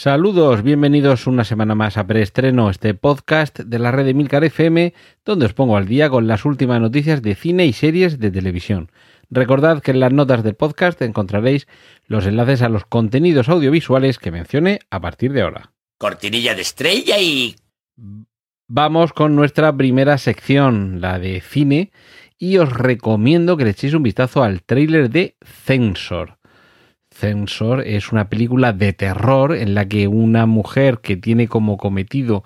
Saludos, 0.00 0.62
bienvenidos 0.62 1.26
una 1.26 1.42
semana 1.42 1.74
más 1.74 1.96
a 1.96 2.06
Preestreno, 2.06 2.70
este 2.70 2.94
podcast 2.94 3.58
de 3.58 3.80
la 3.80 3.90
red 3.90 4.04
de 4.04 4.14
Milcar 4.14 4.44
FM, 4.44 4.94
donde 5.24 5.46
os 5.46 5.54
pongo 5.54 5.76
al 5.76 5.88
día 5.88 6.08
con 6.08 6.28
las 6.28 6.44
últimas 6.44 6.80
noticias 6.80 7.20
de 7.20 7.34
cine 7.34 7.66
y 7.66 7.72
series 7.72 8.20
de 8.20 8.30
televisión. 8.30 8.92
Recordad 9.28 9.82
que 9.82 9.90
en 9.90 9.98
las 9.98 10.12
notas 10.12 10.44
del 10.44 10.54
podcast 10.54 11.02
encontraréis 11.02 11.66
los 12.06 12.26
enlaces 12.26 12.62
a 12.62 12.68
los 12.68 12.84
contenidos 12.84 13.48
audiovisuales 13.48 14.20
que 14.20 14.30
mencioné 14.30 14.78
a 14.88 15.00
partir 15.00 15.32
de 15.32 15.42
ahora. 15.42 15.72
Cortinilla 15.98 16.54
de 16.54 16.62
estrella 16.62 17.18
y... 17.18 17.56
Vamos 18.68 19.12
con 19.12 19.34
nuestra 19.34 19.76
primera 19.76 20.16
sección, 20.18 21.00
la 21.00 21.18
de 21.18 21.40
cine, 21.40 21.90
y 22.38 22.58
os 22.58 22.72
recomiendo 22.72 23.56
que 23.56 23.64
le 23.64 23.70
echéis 23.70 23.94
un 23.94 24.04
vistazo 24.04 24.44
al 24.44 24.62
tráiler 24.62 25.10
de 25.10 25.34
Censor. 25.42 26.37
Censor 27.18 27.80
es 27.80 28.12
una 28.12 28.28
película 28.28 28.72
de 28.72 28.92
terror 28.92 29.54
en 29.54 29.74
la 29.74 29.88
que 29.88 30.06
una 30.06 30.46
mujer 30.46 30.98
que 30.98 31.16
tiene 31.16 31.48
como 31.48 31.76
cometido 31.76 32.44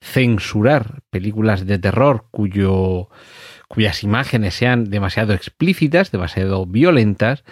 censurar 0.00 1.02
películas 1.10 1.66
de 1.66 1.78
terror 1.78 2.24
cuyo, 2.30 3.10
cuyas 3.68 4.02
imágenes 4.04 4.54
sean 4.54 4.88
demasiado 4.88 5.34
explícitas, 5.34 6.10
demasiado 6.10 6.64
violentas, 6.64 7.44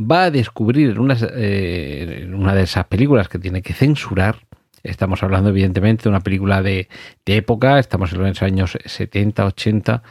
va 0.00 0.24
a 0.24 0.30
descubrir 0.30 0.90
en 0.90 0.98
una, 1.00 1.16
eh, 1.20 2.30
una 2.32 2.54
de 2.54 2.62
esas 2.62 2.86
películas 2.86 3.28
que 3.28 3.38
tiene 3.40 3.62
que 3.62 3.72
censurar, 3.72 4.38
estamos 4.84 5.22
hablando 5.22 5.50
evidentemente 5.50 6.04
de 6.04 6.10
una 6.10 6.20
película 6.20 6.62
de, 6.62 6.88
de 7.26 7.36
época, 7.36 7.78
estamos 7.80 8.12
en 8.12 8.22
los 8.22 8.42
años 8.42 8.78
70, 8.84 9.46
80, 9.46 10.02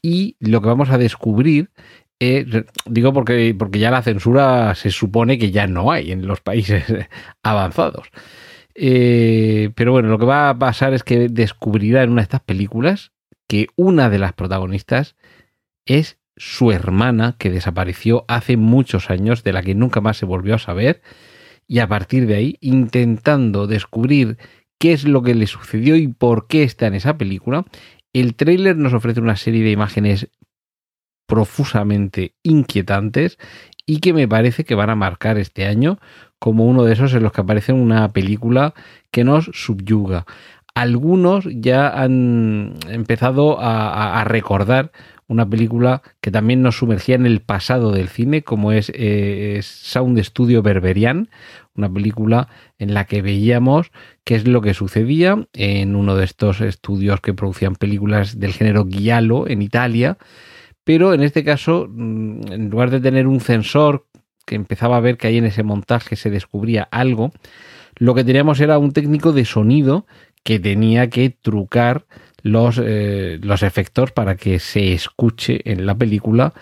y 0.00 0.36
lo 0.40 0.60
que 0.60 0.68
vamos 0.68 0.90
a 0.90 0.98
descubrir 0.98 1.70
digo 2.86 3.12
porque, 3.12 3.54
porque 3.58 3.78
ya 3.78 3.90
la 3.90 4.02
censura 4.02 4.74
se 4.74 4.90
supone 4.90 5.38
que 5.38 5.50
ya 5.50 5.66
no 5.66 5.90
hay 5.90 6.12
en 6.12 6.26
los 6.26 6.40
países 6.40 6.84
avanzados. 7.42 8.08
Eh, 8.74 9.70
pero 9.74 9.92
bueno, 9.92 10.08
lo 10.08 10.18
que 10.18 10.24
va 10.24 10.48
a 10.48 10.58
pasar 10.58 10.94
es 10.94 11.02
que 11.02 11.28
descubrirá 11.28 12.02
en 12.02 12.10
una 12.10 12.22
de 12.22 12.24
estas 12.24 12.40
películas 12.40 13.12
que 13.48 13.66
una 13.76 14.08
de 14.08 14.18
las 14.18 14.32
protagonistas 14.32 15.16
es 15.84 16.18
su 16.36 16.72
hermana 16.72 17.36
que 17.38 17.50
desapareció 17.50 18.24
hace 18.28 18.56
muchos 18.56 19.10
años, 19.10 19.44
de 19.44 19.52
la 19.52 19.62
que 19.62 19.74
nunca 19.74 20.00
más 20.00 20.16
se 20.16 20.24
volvió 20.24 20.54
a 20.54 20.58
saber, 20.58 21.02
y 21.68 21.80
a 21.80 21.88
partir 21.88 22.26
de 22.26 22.36
ahí, 22.36 22.56
intentando 22.60 23.66
descubrir 23.66 24.38
qué 24.78 24.92
es 24.92 25.04
lo 25.04 25.22
que 25.22 25.34
le 25.34 25.46
sucedió 25.46 25.96
y 25.96 26.08
por 26.08 26.46
qué 26.46 26.62
está 26.62 26.86
en 26.86 26.94
esa 26.94 27.18
película, 27.18 27.64
el 28.12 28.34
tráiler 28.34 28.76
nos 28.76 28.94
ofrece 28.94 29.20
una 29.20 29.36
serie 29.36 29.62
de 29.62 29.70
imágenes 29.70 30.28
profusamente 31.26 32.34
inquietantes 32.42 33.38
y 33.86 34.00
que 34.00 34.12
me 34.12 34.28
parece 34.28 34.64
que 34.64 34.74
van 34.74 34.90
a 34.90 34.96
marcar 34.96 35.38
este 35.38 35.66
año 35.66 35.98
como 36.38 36.66
uno 36.66 36.84
de 36.84 36.92
esos 36.92 37.14
en 37.14 37.22
los 37.22 37.32
que 37.32 37.40
aparece 37.40 37.72
una 37.72 38.12
película 38.12 38.74
que 39.10 39.24
nos 39.24 39.50
subyuga. 39.52 40.26
Algunos 40.74 41.46
ya 41.50 41.88
han 41.88 42.74
empezado 42.88 43.58
a, 43.60 44.24
recordar 44.24 44.90
una 45.28 45.48
película 45.48 46.02
que 46.20 46.30
también 46.30 46.62
nos 46.62 46.78
sumergía 46.78 47.14
en 47.14 47.26
el 47.26 47.40
pasado 47.40 47.92
del 47.92 48.08
cine, 48.08 48.42
como 48.42 48.72
es, 48.72 48.90
eh, 48.94 49.60
Sound 49.62 50.18
Studio 50.20 50.62
Berberian, 50.62 51.28
una 51.74 51.92
película 51.92 52.48
en 52.78 52.94
la 52.94 53.04
que 53.04 53.22
veíamos 53.22 53.92
qué 54.24 54.34
es 54.34 54.46
lo 54.46 54.62
que 54.62 54.74
sucedía 54.74 55.46
en 55.52 55.94
uno 55.94 56.16
de 56.16 56.24
estos 56.24 56.60
estudios 56.60 57.20
que 57.20 57.34
producían 57.34 57.76
películas 57.76 58.40
del 58.40 58.52
género 58.52 58.86
giallo 58.86 59.46
en 59.48 59.62
Italia, 59.62 60.18
pero 60.84 61.14
en 61.14 61.22
este 61.22 61.44
caso, 61.44 61.86
mm, 61.88 62.52
en 62.52 62.70
lugar 62.70 62.90
de 62.90 63.00
tener 63.00 63.26
un 63.26 63.40
sensor 63.40 64.06
que 64.46 64.54
empezaba 64.54 64.96
a 64.96 65.00
ver 65.00 65.16
que 65.16 65.28
ahí 65.28 65.38
en 65.38 65.46
ese 65.46 65.62
montaje 65.62 66.16
se 66.16 66.30
descubría 66.30 66.88
algo, 66.90 67.32
lo 67.96 68.14
que 68.14 68.24
teníamos 68.24 68.60
era 68.60 68.78
un 68.78 68.92
técnico 68.92 69.32
de 69.32 69.44
sonido 69.44 70.06
que 70.42 70.58
tenía 70.58 71.08
que 71.08 71.30
trucar 71.30 72.06
los, 72.42 72.80
eh, 72.82 73.38
los 73.42 73.62
efectos 73.62 74.10
para 74.10 74.36
que 74.36 74.58
se 74.58 74.92
escuche 74.92 75.60
en 75.70 75.86
la 75.86 75.94
película 75.94 76.52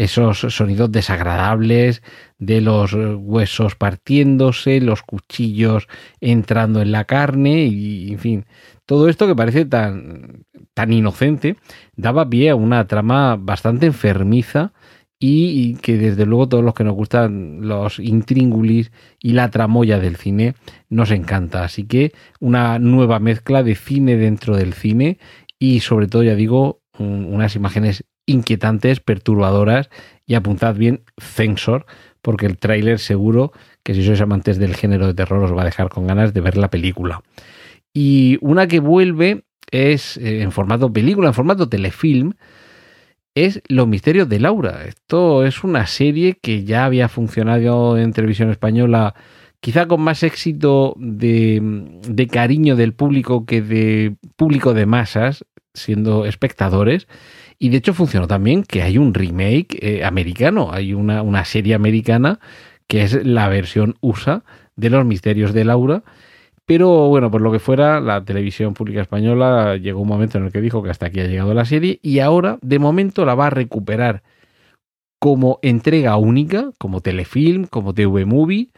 esos 0.00 0.38
sonidos 0.38 0.90
desagradables 0.90 2.02
de 2.38 2.62
los 2.62 2.94
huesos 2.94 3.74
partiéndose, 3.74 4.80
los 4.80 5.02
cuchillos 5.02 5.88
entrando 6.22 6.80
en 6.80 6.90
la 6.90 7.04
carne 7.04 7.66
y, 7.66 8.12
en 8.12 8.18
fin, 8.18 8.46
todo 8.86 9.10
esto 9.10 9.26
que 9.26 9.36
parece 9.36 9.66
tan, 9.66 10.46
tan 10.72 10.94
inocente 10.94 11.56
daba 11.96 12.28
pie 12.28 12.48
a 12.48 12.56
una 12.56 12.86
trama 12.86 13.36
bastante 13.36 13.84
enfermiza 13.84 14.72
y, 15.18 15.74
que 15.82 15.98
desde 15.98 16.24
luego 16.24 16.48
todos 16.48 16.64
los 16.64 16.72
que 16.72 16.84
nos 16.84 16.94
gustan 16.94 17.68
los 17.68 17.98
intríngulis 17.98 18.90
y 19.20 19.34
la 19.34 19.50
tramoya 19.50 19.98
del 19.98 20.16
cine 20.16 20.54
nos 20.88 21.10
encanta. 21.10 21.62
Así 21.62 21.84
que 21.84 22.12
una 22.40 22.78
nueva 22.78 23.18
mezcla 23.18 23.62
de 23.62 23.74
cine 23.74 24.16
dentro 24.16 24.56
del 24.56 24.72
cine 24.72 25.18
y 25.58 25.80
sobre 25.80 26.06
todo, 26.06 26.22
ya 26.22 26.34
digo, 26.34 26.80
unas 26.98 27.54
imágenes 27.54 28.04
inquietantes, 28.26 29.00
perturbadoras 29.00 29.90
y 30.26 30.34
apuntad 30.34 30.74
bien 30.74 31.02
censor 31.18 31.86
porque 32.22 32.46
el 32.46 32.58
tráiler 32.58 32.98
seguro 32.98 33.52
que 33.82 33.94
si 33.94 34.04
sois 34.04 34.20
amantes 34.20 34.58
del 34.58 34.76
género 34.76 35.06
de 35.06 35.14
terror 35.14 35.42
os 35.42 35.56
va 35.56 35.62
a 35.62 35.64
dejar 35.64 35.88
con 35.88 36.06
ganas 36.06 36.34
de 36.34 36.40
ver 36.40 36.56
la 36.56 36.70
película. 36.70 37.22
Y 37.92 38.38
una 38.40 38.66
que 38.66 38.80
vuelve 38.80 39.44
es 39.70 40.16
eh, 40.18 40.42
en 40.42 40.52
formato 40.52 40.92
película, 40.92 41.28
en 41.28 41.34
formato 41.34 41.68
telefilm, 41.68 42.34
es 43.34 43.62
Los 43.68 43.86
misterios 43.86 44.28
de 44.28 44.40
Laura. 44.40 44.84
Esto 44.84 45.44
es 45.44 45.62
una 45.64 45.86
serie 45.86 46.38
que 46.40 46.64
ya 46.64 46.84
había 46.84 47.08
funcionado 47.08 47.96
en 47.96 48.12
televisión 48.12 48.50
española, 48.50 49.14
quizá 49.60 49.86
con 49.86 50.00
más 50.00 50.22
éxito 50.22 50.94
de, 50.98 51.60
de 52.06 52.26
cariño 52.26 52.76
del 52.76 52.92
público 52.92 53.46
que 53.46 53.62
de 53.62 54.16
público 54.36 54.74
de 54.74 54.86
masas, 54.86 55.44
siendo 55.74 56.24
espectadores. 56.26 57.08
Y 57.58 57.68
de 57.68 57.78
hecho 57.78 57.94
funcionó 57.94 58.26
también 58.26 58.62
que 58.62 58.82
hay 58.82 58.98
un 58.98 59.14
remake 59.14 59.78
eh, 59.80 60.04
americano, 60.04 60.70
hay 60.72 60.94
una, 60.94 61.22
una, 61.22 61.44
serie 61.44 61.74
americana 61.74 62.40
que 62.86 63.02
es 63.02 63.24
la 63.24 63.48
versión 63.48 63.96
USA 64.00 64.42
de 64.76 64.90
Los 64.90 65.04
Misterios 65.04 65.52
de 65.52 65.64
Laura. 65.64 66.02
Pero 66.66 67.08
bueno, 67.08 67.30
por 67.30 67.40
lo 67.40 67.50
que 67.50 67.58
fuera, 67.58 68.00
la 68.00 68.24
televisión 68.24 68.74
pública 68.74 69.02
española 69.02 69.76
llegó 69.76 70.00
un 70.00 70.08
momento 70.08 70.38
en 70.38 70.44
el 70.44 70.52
que 70.52 70.60
dijo 70.60 70.82
que 70.82 70.90
hasta 70.90 71.06
aquí 71.06 71.20
ha 71.20 71.26
llegado 71.26 71.52
la 71.52 71.64
serie 71.64 71.98
y 72.02 72.20
ahora 72.20 72.58
de 72.62 72.78
momento 72.78 73.24
la 73.24 73.34
va 73.34 73.48
a 73.48 73.50
recuperar 73.50 74.22
como 75.18 75.58
entrega 75.62 76.16
única, 76.16 76.70
como 76.78 77.00
telefilm, 77.00 77.66
como 77.66 77.92
TV 77.92 78.24
movie. 78.24 78.70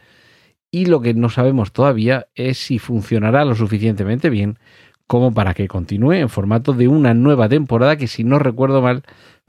Y 0.71 0.87
lo 0.87 1.01
que 1.01 1.13
no 1.13 1.29
sabemos 1.29 1.71
todavía 1.71 2.27
es 2.35 2.57
si 2.57 2.79
funcionará 2.79 3.45
lo 3.45 3.55
suficientemente 3.55 4.29
bien 4.29 4.57
como 5.13 5.31
para 5.31 5.53
que 5.53 5.67
continúe 5.67 6.13
en 6.13 6.27
formato 6.27 6.73
de 6.73 6.87
una 6.87 7.13
nueva 7.13 7.47
temporada 7.47 7.97
que 7.97 8.07
si 8.07 8.23
no 8.23 8.39
recuerdo 8.39 8.81
mal 8.81 9.03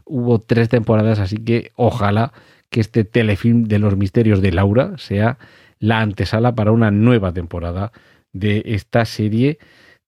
hubo 0.04 0.38
tres 0.38 0.68
temporadas, 0.68 1.20
así 1.20 1.38
que 1.38 1.72
ojalá 1.74 2.34
que 2.68 2.80
este 2.80 3.02
telefilm 3.04 3.64
de 3.64 3.78
los 3.78 3.96
misterios 3.96 4.42
de 4.42 4.52
Laura 4.52 4.98
sea 4.98 5.38
la 5.78 6.02
antesala 6.02 6.54
para 6.54 6.70
una 6.70 6.90
nueva 6.90 7.32
temporada 7.32 7.92
de 8.34 8.62
esta 8.66 9.06
serie 9.06 9.56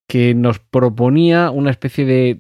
que 0.06 0.34
nos 0.34 0.58
proponía 0.58 1.50
una 1.50 1.70
especie 1.70 2.04
de 2.04 2.38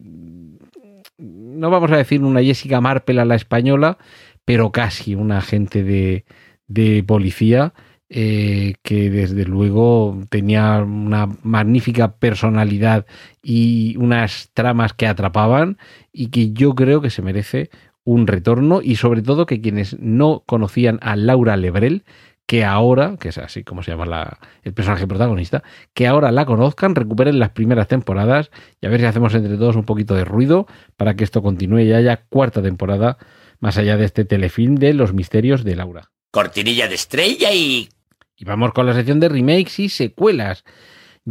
no 1.16 1.70
vamos 1.70 1.90
a 1.92 1.96
decir 1.96 2.22
una 2.22 2.42
Jessica 2.42 2.82
Marple 2.82 3.18
a 3.18 3.24
la 3.24 3.36
española, 3.36 3.96
pero 4.44 4.72
casi 4.72 5.14
una 5.14 5.38
agente 5.38 5.82
de, 5.82 6.26
de 6.68 7.02
policía 7.02 7.72
eh, 8.08 8.74
que 8.82 9.10
desde 9.10 9.44
luego 9.44 10.20
tenía 10.28 10.78
una 10.78 11.28
magnífica 11.42 12.16
personalidad 12.18 13.04
y 13.42 13.96
unas 13.98 14.50
tramas 14.54 14.92
que 14.92 15.06
atrapaban 15.06 15.78
y 16.12 16.28
que 16.28 16.52
yo 16.52 16.74
creo 16.74 17.00
que 17.00 17.10
se 17.10 17.22
merece 17.22 17.70
un 18.04 18.28
retorno 18.28 18.80
y 18.82 18.96
sobre 18.96 19.22
todo 19.22 19.46
que 19.46 19.60
quienes 19.60 19.98
no 19.98 20.44
conocían 20.46 21.00
a 21.02 21.16
Laura 21.16 21.56
Lebrel, 21.56 22.04
que 22.46 22.64
ahora, 22.64 23.16
que 23.18 23.30
es 23.30 23.38
así 23.38 23.64
como 23.64 23.82
se 23.82 23.90
llama 23.90 24.06
la, 24.06 24.38
el 24.62 24.72
personaje 24.72 25.08
protagonista, 25.08 25.64
que 25.92 26.06
ahora 26.06 26.30
la 26.30 26.46
conozcan, 26.46 26.94
recuperen 26.94 27.40
las 27.40 27.50
primeras 27.50 27.88
temporadas 27.88 28.52
y 28.80 28.86
a 28.86 28.88
ver 28.88 29.00
si 29.00 29.06
hacemos 29.06 29.34
entre 29.34 29.56
todos 29.56 29.74
un 29.74 29.84
poquito 29.84 30.14
de 30.14 30.24
ruido 30.24 30.68
para 30.96 31.16
que 31.16 31.24
esto 31.24 31.42
continúe 31.42 31.80
y 31.80 31.92
haya 31.92 32.18
cuarta 32.28 32.62
temporada 32.62 33.18
más 33.58 33.78
allá 33.78 33.96
de 33.96 34.04
este 34.04 34.24
telefilm 34.24 34.76
de 34.76 34.94
Los 34.94 35.12
Misterios 35.12 35.64
de 35.64 35.74
Laura. 35.74 36.12
Cortinilla 36.30 36.86
de 36.86 36.94
estrella 36.94 37.52
y 37.52 37.88
y 38.36 38.44
vamos 38.44 38.72
con 38.72 38.86
la 38.86 38.94
sección 38.94 39.20
de 39.20 39.28
remakes 39.28 39.78
y 39.78 39.88
secuelas. 39.88 40.64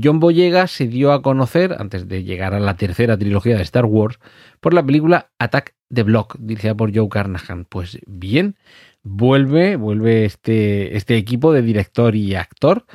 John 0.01 0.19
Boyega 0.19 0.67
se 0.67 0.87
dio 0.87 1.13
a 1.13 1.21
conocer, 1.21 1.75
antes 1.79 2.07
de 2.07 2.23
llegar 2.23 2.53
a 2.53 2.59
la 2.59 2.75
tercera 2.75 3.17
trilogía 3.17 3.55
de 3.55 3.63
Star 3.63 3.85
Wars, 3.85 4.19
por 4.59 4.73
la 4.73 4.85
película 4.85 5.29
Attack 5.39 5.73
the 5.93 6.03
Block, 6.03 6.35
dirigida 6.39 6.75
por 6.75 6.93
Joe 6.93 7.07
Carnahan. 7.07 7.65
Pues 7.65 7.99
bien, 8.05 8.55
vuelve, 9.03 9.77
vuelve 9.77 10.25
este, 10.25 10.97
este 10.97 11.15
equipo 11.15 11.53
de 11.53 11.61
director 11.61 12.15
y 12.15 12.35
actor. 12.35 12.85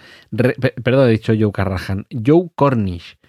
Perdón, 0.83 1.09
he 1.09 1.12
dicho 1.12 1.33
Joe 1.39 1.53
Carnahan, 1.53 2.07
Joe 2.11 2.51
Cornish 2.55 3.19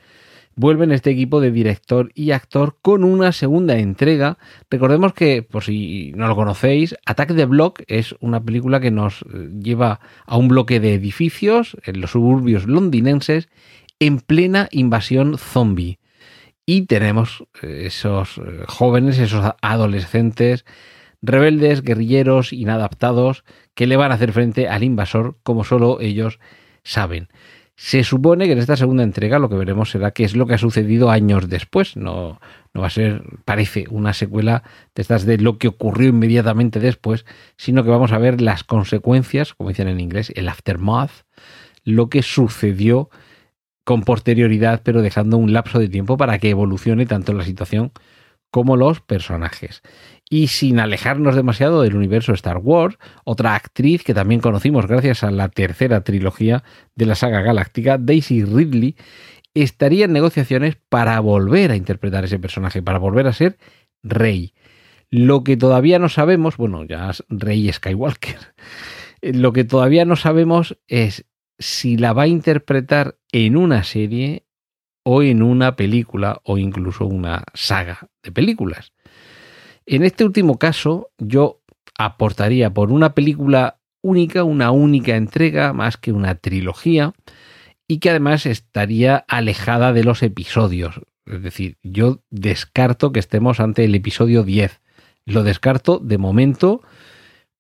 vuelve 0.56 0.83
en 0.83 0.92
este 0.92 1.09
equipo 1.09 1.39
de 1.42 1.51
director 1.51 2.12
y 2.13 2.31
actor 2.31 2.77
con 2.81 3.03
una 3.03 3.31
segunda 3.31 3.77
entrega. 3.77 4.38
Recordemos 4.69 5.13
que, 5.13 5.44
por 5.44 5.63
si 5.63 6.12
no 6.15 6.27
lo 6.27 6.36
conocéis, 6.36 6.95
Attack 7.06 7.36
the 7.36 7.45
Block 7.45 7.81
es 7.88 8.15
una 8.19 8.44
película 8.44 8.80
que 8.80 8.92
nos 8.92 9.21
eh, 9.21 9.50
lleva 9.62 10.00
a 10.25 10.38
un 10.38 10.48
bloque 10.48 10.80
de 10.80 10.94
edificios 10.94 11.77
en 11.83 12.01
los 12.01 12.12
suburbios 12.12 12.65
londinenses 12.68 13.50
en 14.00 14.19
plena 14.19 14.68
invasión 14.71 15.38
zombie. 15.38 16.00
Y 16.65 16.83
tenemos 16.83 17.44
eh, 17.62 17.83
esos 17.86 18.38
eh, 18.38 18.63
jóvenes, 18.68 19.19
esos 19.19 19.54
adolescentes, 19.62 20.65
rebeldes, 21.21 21.81
guerrilleros, 21.81 22.54
inadaptados, 22.54 23.44
que 23.74 23.88
le 23.88 23.97
van 23.97 24.12
a 24.12 24.15
hacer 24.15 24.31
frente 24.31 24.68
al 24.68 24.83
invasor 24.83 25.38
como 25.44 25.63
solo 25.63 26.00
ellos 26.01 26.39
saben. 26.83 27.30
Se 27.83 28.04
supone 28.04 28.45
que 28.45 28.51
en 28.51 28.60
esta 28.60 28.78
segunda 28.78 29.01
entrega 29.01 29.39
lo 29.39 29.50
que 29.50 29.56
veremos 29.56 29.89
será 29.89 30.12
qué 30.12 30.24
es 30.24 30.36
lo 30.36 30.45
que 30.45 30.54
ha 30.54 30.60
sucedido 30.60 31.10
años 31.10 31.50
después. 31.50 31.98
No, 31.98 32.39
no 32.75 32.81
va 32.81 32.86
a 32.86 32.92
ser, 32.92 33.24
parece, 33.44 33.86
una 33.89 34.13
secuela 34.13 34.62
de 34.94 35.01
estas 35.01 35.25
de 35.25 35.39
lo 35.39 35.57
que 35.57 35.69
ocurrió 35.69 36.10
inmediatamente 36.10 36.80
después, 36.80 37.25
sino 37.57 37.83
que 37.83 37.89
vamos 37.89 38.12
a 38.12 38.19
ver 38.19 38.39
las 38.39 38.63
consecuencias, 38.63 39.56
como 39.56 39.69
dicen 39.69 39.88
en 39.88 40.00
inglés, 40.00 40.31
el 40.36 40.48
aftermath, 40.48 41.25
lo 41.83 42.07
que 42.07 42.22
sucedió 42.22 43.10
con 43.83 44.04
posterioridad, 44.04 44.81
pero 44.83 45.01
dejando 45.01 45.38
un 45.38 45.51
lapso 45.51 45.80
de 45.80 45.89
tiempo 45.89 46.18
para 46.18 46.38
que 46.38 46.51
evolucione 46.51 47.07
tanto 47.07 47.33
la 47.33 47.45
situación 47.45 47.94
como 48.51 48.78
los 48.78 49.01
personajes. 49.01 49.81
Y 50.33 50.48
sin 50.48 50.80
alejarnos 50.80 51.36
demasiado 51.36 51.81
del 51.81 51.94
universo 51.94 52.31
Star 52.31 52.57
Wars, 52.57 52.98
otra 53.25 53.54
actriz 53.54 54.01
que 54.01 54.13
también 54.13 54.39
conocimos 54.39 54.88
gracias 54.88 55.25
a 55.25 55.30
la 55.30 55.50
tercera 55.50 56.06
trilogía 56.06 56.63
de 56.95 57.06
la 57.06 57.16
saga 57.16 57.42
galáctica, 57.42 57.98
Daisy 57.98 58.45
Ridley, 58.45 58.95
estaría 59.54 60.06
en 60.06 60.13
negociaciones 60.13 60.78
para 60.88 61.19
volver 61.19 61.72
a 61.72 61.75
interpretar 61.75 62.24
ese 62.24 62.39
personaje, 62.39 62.81
para 62.81 62.98
volver 62.98 63.28
a 63.28 63.33
ser 63.33 63.57
Rey. 64.04 64.54
Lo 65.10 65.44
que 65.44 65.57
todavía 65.57 66.00
no 66.00 66.07
sabemos, 66.07 66.56
bueno, 66.56 66.86
ya 66.86 67.10
es 67.10 67.25
Rey 67.28 67.69
Skywalker, 67.69 68.38
lo 69.22 69.51
que 69.51 69.66
todavía 69.66 70.06
no 70.06 70.16
sabemos 70.16 70.78
es 70.88 71.25
si 71.60 71.98
la 71.98 72.13
va 72.13 72.24
a 72.24 72.28
interpretar 72.28 73.18
en 73.33 73.57
una 73.57 73.83
serie 73.83 74.45
o 75.04 75.24
en 75.24 75.44
una 75.44 75.75
película 75.75 76.39
o 76.45 76.57
incluso 76.57 77.06
una 77.06 77.44
saga 77.54 78.07
de 78.24 78.31
películas. 78.31 78.94
En 79.86 80.04
este 80.04 80.24
último 80.24 80.57
caso, 80.57 81.10
yo 81.18 81.62
aportaría 81.98 82.74
por 82.74 82.92
una 82.92 83.13
película 83.13 83.80
única, 84.01 84.44
una 84.44 84.72
única 84.72 85.16
entrega, 85.16 85.74
más 85.74 85.98
que 85.98 86.12
una 86.12 86.36
trilogía, 86.36 87.13
y 87.88 88.00
que 88.00 88.10
además 88.10 88.45
estaría 88.45 89.18
alejada 89.28 89.94
de 89.94 90.04
los 90.04 90.24
episodios. 90.24 91.01
Es 91.25 91.42
decir, 91.42 91.78
yo 91.83 92.22
descarto 92.30 93.12
que 93.12 93.19
estemos 93.19 93.60
ante 93.60 93.86
el 93.86 93.95
episodio 93.95 94.44
10. 94.44 94.81
Lo 95.25 95.44
descarto 95.44 96.00
de 96.00 96.18
momento, 96.18 96.81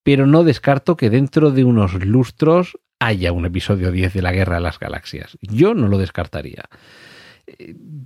pero 0.03 0.25
no 0.25 0.43
descarto 0.43 0.97
que 0.97 1.09
dentro 1.09 1.51
de 1.51 1.63
unos 1.63 1.93
lustros 2.05 2.77
haya 2.99 3.31
un 3.31 3.45
episodio 3.45 3.91
10 3.91 4.13
de 4.13 4.21
la 4.21 4.31
Guerra 4.31 4.55
de 4.55 4.61
las 4.61 4.79
Galaxias. 4.79 5.37
Yo 5.41 5.73
no 5.73 5.87
lo 5.87 5.97
descartaría 5.97 6.69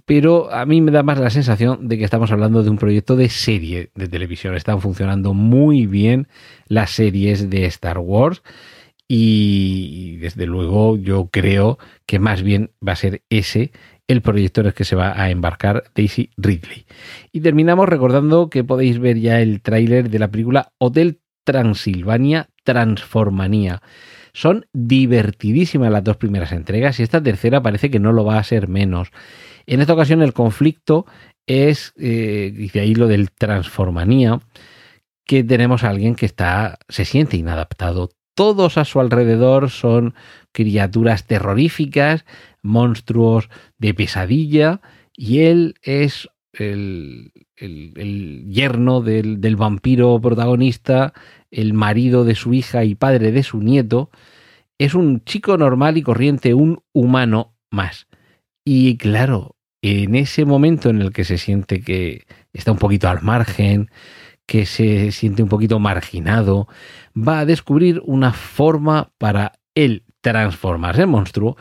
pero 0.06 0.51
a 0.51 0.65
mí 0.65 0.81
me 0.81 0.92
da 0.92 1.03
más 1.03 1.19
la 1.19 1.30
sensación 1.30 1.88
de 1.88 1.97
que 1.97 2.03
estamos 2.03 2.31
hablando 2.31 2.63
de 2.63 2.69
un 2.69 2.77
proyecto 2.77 3.15
de 3.15 3.30
serie 3.30 3.92
de 3.95 4.07
televisión. 4.07 4.56
Están 4.56 4.81
funcionando 4.81 5.33
muy 5.33 5.86
bien 5.86 6.27
las 6.68 6.92
series 6.92 7.50
de 7.50 7.65
Star 7.65 7.97
Wars 7.97 8.44
y 9.07 10.18
desde 10.18 10.45
luego 10.45 10.97
yo 10.97 11.30
creo 11.31 11.77
que 12.06 12.19
más 12.19 12.42
bien 12.42 12.71
va 12.86 12.94
a 12.94 12.97
ser 12.97 13.24
ese 13.30 13.71
el 14.07 14.21
proyecto 14.21 14.62
en 14.62 14.68
el 14.68 14.74
que 14.74 14.83
se 14.83 14.95
va 14.95 15.19
a 15.19 15.30
embarcar 15.31 15.86
Daisy 15.95 16.30
Ridley. 16.38 16.86
Y 17.31 17.42
terminamos 17.42 17.89
recordando 17.89 18.50
que 18.50 18.63
podéis 18.63 19.00
ver 19.00 19.19
ya 19.19 19.42
el 19.42 19.62
tráiler 19.62 20.09
de 20.09 20.19
la 20.19 20.30
película 20.30 20.74
Hotel 20.77 21.21
Transilvania 21.44 22.50
Transformanía. 22.63 23.81
Son 24.36 24.66
divertidísimas 24.74 25.90
las 25.90 26.04
dos 26.04 26.18
primeras 26.18 26.52
entregas 26.52 27.00
y 27.00 27.04
esta 27.04 27.24
tercera 27.24 27.62
parece 27.62 27.90
que 27.90 28.02
no 28.02 28.12
lo 28.12 28.26
va 28.26 28.38
a 28.38 28.44
ser 28.44 28.68
menos. 28.68 29.12
En 29.66 29.80
esta 29.80 29.94
ocasión 29.94 30.22
el 30.22 30.34
conflicto 30.34 31.06
es, 31.48 31.94
eh, 31.98 32.52
dice 32.54 32.82
ahí 32.82 32.96
lo 32.96 33.08
del 33.08 33.32
transformanía, 33.32 34.42
que 35.26 35.46
tenemos 35.46 35.86
a 35.86 35.90
alguien 35.90 36.16
que 36.16 36.26
está, 36.26 36.80
se 36.90 37.06
siente 37.06 37.38
inadaptado. 37.38 38.10
Todos 38.34 38.78
a 38.78 38.84
su 38.84 39.00
alrededor 39.00 39.70
son 39.70 40.16
criaturas 40.52 41.26
terroríficas, 41.26 42.26
monstruos 42.62 43.48
de 43.78 43.94
pesadilla, 43.94 44.81
y 45.16 45.44
él 45.44 45.76
es 45.81 46.28
el, 46.57 47.31
yerno 48.48 49.02
del, 49.02 49.42
del, 49.42 49.56
vampiro 49.56 50.19
protagonista, 50.22 51.13
el 51.52 51.74
marido 51.74 52.24
de 52.24 52.36
su 52.36 52.54
hija 52.54 52.84
y 52.84 52.96
padre 52.96 53.31
de 53.31 53.44
su 53.44 53.60
nieto, 53.60 54.10
es 54.78 54.94
un 54.94 55.24
chico 55.24 55.57
normal 55.57 55.98
y 55.98 56.02
corriente, 56.02 56.54
un 56.54 56.81
humano 56.94 57.56
más. 57.72 58.07
Y 58.66 58.98
claro, 58.98 59.56
en 59.81 60.16
ese 60.16 60.46
momento 60.46 60.90
en 60.90 61.02
el 61.02 61.12
que 61.12 61.24
se 61.24 61.38
siente 61.38 61.81
que 61.81 62.25
está 62.54 62.72
un 62.72 62.80
poquito 62.80 63.07
al 63.07 63.22
margen, 63.22 63.90
que 64.48 64.66
se 64.66 65.12
siente 65.12 65.44
un 65.44 65.50
poquito 65.50 65.80
marginado, 65.80 66.68
va 67.16 67.40
a 67.40 67.46
descubrir 67.46 68.02
una 68.06 68.34
forma 68.34 69.12
para 69.18 69.54
él 69.75 70.04
transformarse 70.22 71.04
en 71.04 71.10
monstruo 71.10 71.57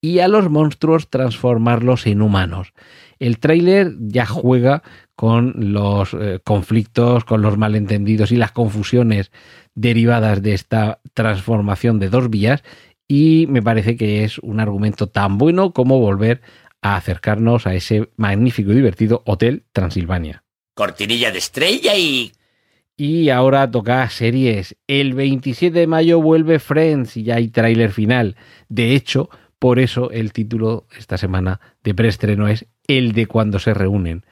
y 0.00 0.20
a 0.20 0.28
los 0.28 0.50
monstruos 0.50 1.08
transformarlos 1.08 2.06
en 2.06 2.22
humanos. 2.22 2.72
El 3.24 3.38
tráiler 3.38 3.94
ya 4.00 4.26
juega 4.26 4.82
con 5.16 5.54
los 5.72 6.12
eh, 6.12 6.40
conflictos, 6.44 7.24
con 7.24 7.40
los 7.40 7.56
malentendidos 7.56 8.32
y 8.32 8.36
las 8.36 8.52
confusiones 8.52 9.32
derivadas 9.74 10.42
de 10.42 10.52
esta 10.52 11.00
transformación 11.14 11.98
de 11.98 12.10
dos 12.10 12.28
vías 12.28 12.62
y 13.08 13.46
me 13.48 13.62
parece 13.62 13.96
que 13.96 14.24
es 14.24 14.38
un 14.40 14.60
argumento 14.60 15.06
tan 15.06 15.38
bueno 15.38 15.72
como 15.72 16.00
volver 16.00 16.42
a 16.82 16.96
acercarnos 16.96 17.66
a 17.66 17.74
ese 17.74 18.10
magnífico 18.16 18.72
y 18.72 18.74
divertido 18.74 19.22
Hotel 19.24 19.64
Transilvania. 19.72 20.44
Cortinilla 20.74 21.32
de 21.32 21.38
estrella 21.38 21.96
y... 21.96 22.30
Y 22.94 23.30
ahora 23.30 23.70
toca 23.70 24.06
series. 24.10 24.76
El 24.86 25.14
27 25.14 25.78
de 25.78 25.86
mayo 25.86 26.20
vuelve 26.20 26.58
Friends 26.58 27.16
y 27.16 27.22
ya 27.22 27.36
hay 27.36 27.48
tráiler 27.48 27.90
final. 27.90 28.36
De 28.68 28.94
hecho, 28.94 29.30
por 29.58 29.78
eso 29.78 30.10
el 30.10 30.34
título 30.34 30.86
esta 30.98 31.16
semana 31.16 31.58
de 31.82 31.94
preestreno 31.94 32.48
es 32.48 32.66
El 32.86 33.12
de 33.12 33.26
cuando 33.26 33.58
se 33.58 33.74
reúnen 33.74 34.24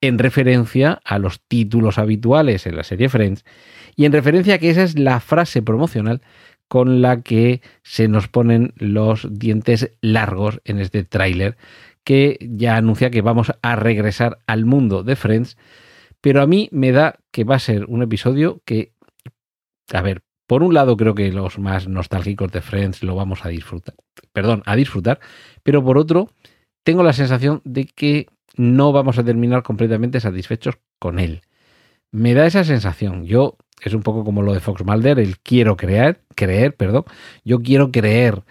en 0.00 0.18
referencia 0.18 1.00
a 1.04 1.18
los 1.18 1.40
títulos 1.40 1.98
habituales 1.98 2.66
en 2.66 2.76
la 2.76 2.84
serie 2.84 3.08
Friends 3.08 3.44
y 3.96 4.04
en 4.04 4.12
referencia 4.12 4.54
a 4.54 4.58
que 4.58 4.70
esa 4.70 4.84
es 4.84 4.98
la 4.98 5.20
frase 5.20 5.62
promocional 5.62 6.22
con 6.68 7.02
la 7.02 7.22
que 7.22 7.62
se 7.82 8.08
nos 8.08 8.28
ponen 8.28 8.74
los 8.76 9.26
dientes 9.30 9.92
largos 10.00 10.60
en 10.64 10.78
este 10.78 11.02
tráiler 11.02 11.56
que 12.04 12.38
ya 12.40 12.76
anuncia 12.76 13.10
que 13.10 13.22
vamos 13.22 13.52
a 13.60 13.76
regresar 13.76 14.38
al 14.46 14.64
mundo 14.64 15.02
de 15.02 15.16
Friends, 15.16 15.58
pero 16.20 16.40
a 16.40 16.46
mí 16.46 16.68
me 16.72 16.92
da 16.92 17.16
que 17.30 17.44
va 17.44 17.56
a 17.56 17.60
ser 17.60 17.84
un 17.86 18.02
episodio 18.02 18.62
que, 18.64 18.92
a 19.92 20.00
ver, 20.00 20.22
por 20.46 20.62
un 20.62 20.72
lado 20.72 20.96
creo 20.96 21.14
que 21.14 21.30
los 21.32 21.58
más 21.58 21.88
nostálgicos 21.88 22.50
de 22.52 22.62
Friends 22.62 23.02
lo 23.02 23.14
vamos 23.14 23.44
a 23.44 23.48
disfrutar, 23.48 23.94
perdón, 24.32 24.62
a 24.64 24.76
disfrutar, 24.76 25.20
pero 25.62 25.84
por 25.84 25.98
otro 25.98 26.30
tengo 26.88 27.02
la 27.02 27.12
sensación 27.12 27.60
de 27.64 27.84
que 27.84 28.28
no 28.56 28.92
vamos 28.92 29.18
a 29.18 29.22
terminar 29.22 29.62
completamente 29.62 30.20
satisfechos 30.20 30.78
con 30.98 31.18
él. 31.18 31.42
Me 32.12 32.32
da 32.32 32.46
esa 32.46 32.64
sensación. 32.64 33.26
Yo, 33.26 33.58
es 33.82 33.92
un 33.92 34.02
poco 34.02 34.24
como 34.24 34.40
lo 34.40 34.54
de 34.54 34.60
Fox 34.60 34.86
Mulder, 34.86 35.18
el 35.18 35.38
quiero 35.38 35.76
creer, 35.76 36.22
creer, 36.34 36.74
perdón. 36.76 37.04
Yo 37.44 37.60
quiero 37.60 37.92
creer 37.92 38.42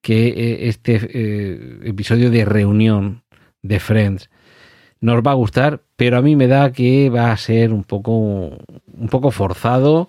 que 0.00 0.26
eh, 0.26 0.68
este 0.68 0.98
eh, 1.04 1.78
episodio 1.84 2.32
de 2.32 2.44
reunión 2.44 3.22
de 3.62 3.78
Friends 3.78 4.28
nos 5.00 5.22
va 5.22 5.30
a 5.30 5.34
gustar, 5.34 5.84
pero 5.94 6.16
a 6.16 6.22
mí 6.22 6.34
me 6.34 6.48
da 6.48 6.72
que 6.72 7.10
va 7.10 7.30
a 7.30 7.36
ser 7.36 7.72
un 7.72 7.84
poco, 7.84 8.58
un 8.92 9.08
poco 9.08 9.30
forzado 9.30 10.08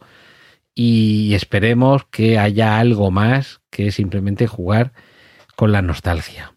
y 0.73 1.35
esperemos 1.35 2.05
que 2.05 2.39
haya 2.39 2.79
algo 2.79 3.11
más 3.11 3.61
que 3.69 3.91
simplemente 3.91 4.47
jugar 4.47 4.91
con 5.55 5.71
la 5.71 5.83
nostalgia. 5.83 6.54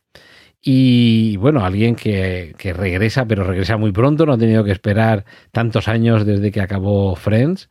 Y 0.60 1.36
bueno, 1.36 1.64
alguien 1.64 1.94
que, 1.94 2.54
regresa, 2.76 3.26
pero 3.26 3.44
regresa 3.44 3.76
muy 3.76 3.92
pronto, 3.92 4.26
no 4.26 4.32
ha 4.32 4.38
tenido 4.38 4.64
que 4.64 4.72
esperar 4.72 5.24
tantos 5.52 5.88
años 5.88 6.26
desde 6.26 6.50
que 6.50 6.60
acabó 6.60 7.14
Friends. 7.14 7.70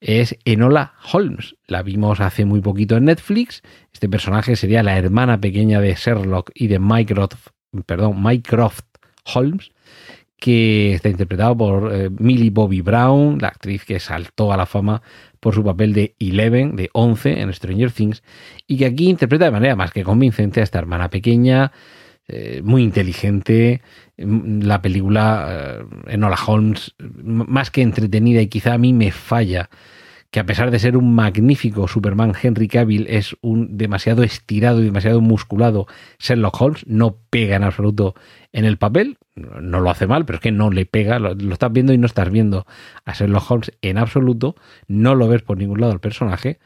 es 0.00 0.36
Enola 0.44 0.94
Holmes. 1.12 1.56
La 1.66 1.82
vimos 1.82 2.20
hace 2.20 2.44
muy 2.44 2.60
poquito 2.60 2.96
en 2.96 3.06
Netflix. 3.06 3.62
Este 3.92 4.08
personaje 4.08 4.54
sería 4.56 4.82
la 4.82 4.96
hermana 4.96 5.40
pequeña 5.40 5.80
de 5.80 5.94
Sherlock 5.94 6.50
y 6.54 6.68
de 6.68 6.78
Mycroft, 6.78 7.48
perdón, 7.86 8.22
Holmes, 9.34 9.70
que 10.38 10.94
está 10.94 11.08
interpretado 11.08 11.56
por 11.56 11.92
eh, 11.92 12.10
Millie 12.10 12.50
Bobby 12.50 12.80
Brown, 12.80 13.38
la 13.40 13.48
actriz 13.48 13.84
que 13.84 13.98
saltó 13.98 14.52
a 14.52 14.56
la 14.56 14.66
fama 14.66 15.02
por 15.40 15.54
su 15.54 15.64
papel 15.64 15.92
de 15.92 16.14
Eleven, 16.20 16.76
de 16.76 16.90
11 16.92 17.40
en 17.40 17.52
Stranger 17.52 17.90
Things, 17.90 18.22
y 18.66 18.78
que 18.78 18.86
aquí 18.86 19.08
interpreta 19.08 19.46
de 19.46 19.50
manera 19.50 19.76
más 19.76 19.90
que 19.90 20.04
convincente 20.04 20.60
a 20.60 20.64
esta 20.64 20.78
hermana 20.78 21.10
pequeña, 21.10 21.72
eh, 22.28 22.60
muy 22.62 22.82
inteligente. 22.82 23.80
Mm, 24.18 24.60
la 24.62 24.82
película 24.82 25.46
eh, 25.50 26.12
Enola 26.14 26.36
Holmes, 26.46 26.94
más 26.98 27.70
que 27.70 27.82
entretenida 27.82 28.42
y 28.42 28.48
quizá 28.48 28.74
a 28.74 28.78
mí 28.78 28.92
me 28.92 29.10
falla 29.12 29.70
que 30.30 30.40
a 30.40 30.44
pesar 30.44 30.70
de 30.70 30.78
ser 30.78 30.96
un 30.96 31.14
magnífico 31.14 31.88
Superman, 31.88 32.34
Henry 32.40 32.68
Cavill 32.68 33.06
es 33.08 33.34
un 33.40 33.78
demasiado 33.78 34.22
estirado 34.22 34.80
y 34.82 34.84
demasiado 34.84 35.22
musculado 35.22 35.86
Sherlock 36.18 36.60
Holmes, 36.60 36.86
no 36.86 37.16
pega 37.30 37.56
en 37.56 37.64
absoluto 37.64 38.14
en 38.52 38.66
el 38.66 38.76
papel, 38.76 39.16
no 39.34 39.80
lo 39.80 39.90
hace 39.90 40.06
mal, 40.06 40.26
pero 40.26 40.36
es 40.36 40.42
que 40.42 40.52
no 40.52 40.70
le 40.70 40.84
pega, 40.84 41.18
lo, 41.18 41.34
lo, 41.34 41.54
estás 41.54 41.72
viendo 41.72 41.94
y 41.94 41.98
no 41.98 42.06
estás 42.06 42.30
viendo 42.30 42.66
a 43.06 43.14
Sherlock 43.14 43.50
Holmes 43.50 43.72
en 43.80 43.96
absoluto, 43.96 44.54
no 44.86 45.14
lo 45.14 45.28
ves 45.28 45.40
por 45.42 45.56
ningún 45.56 45.80
lado 45.80 45.94
el 45.94 46.00
personaje, 46.00 46.58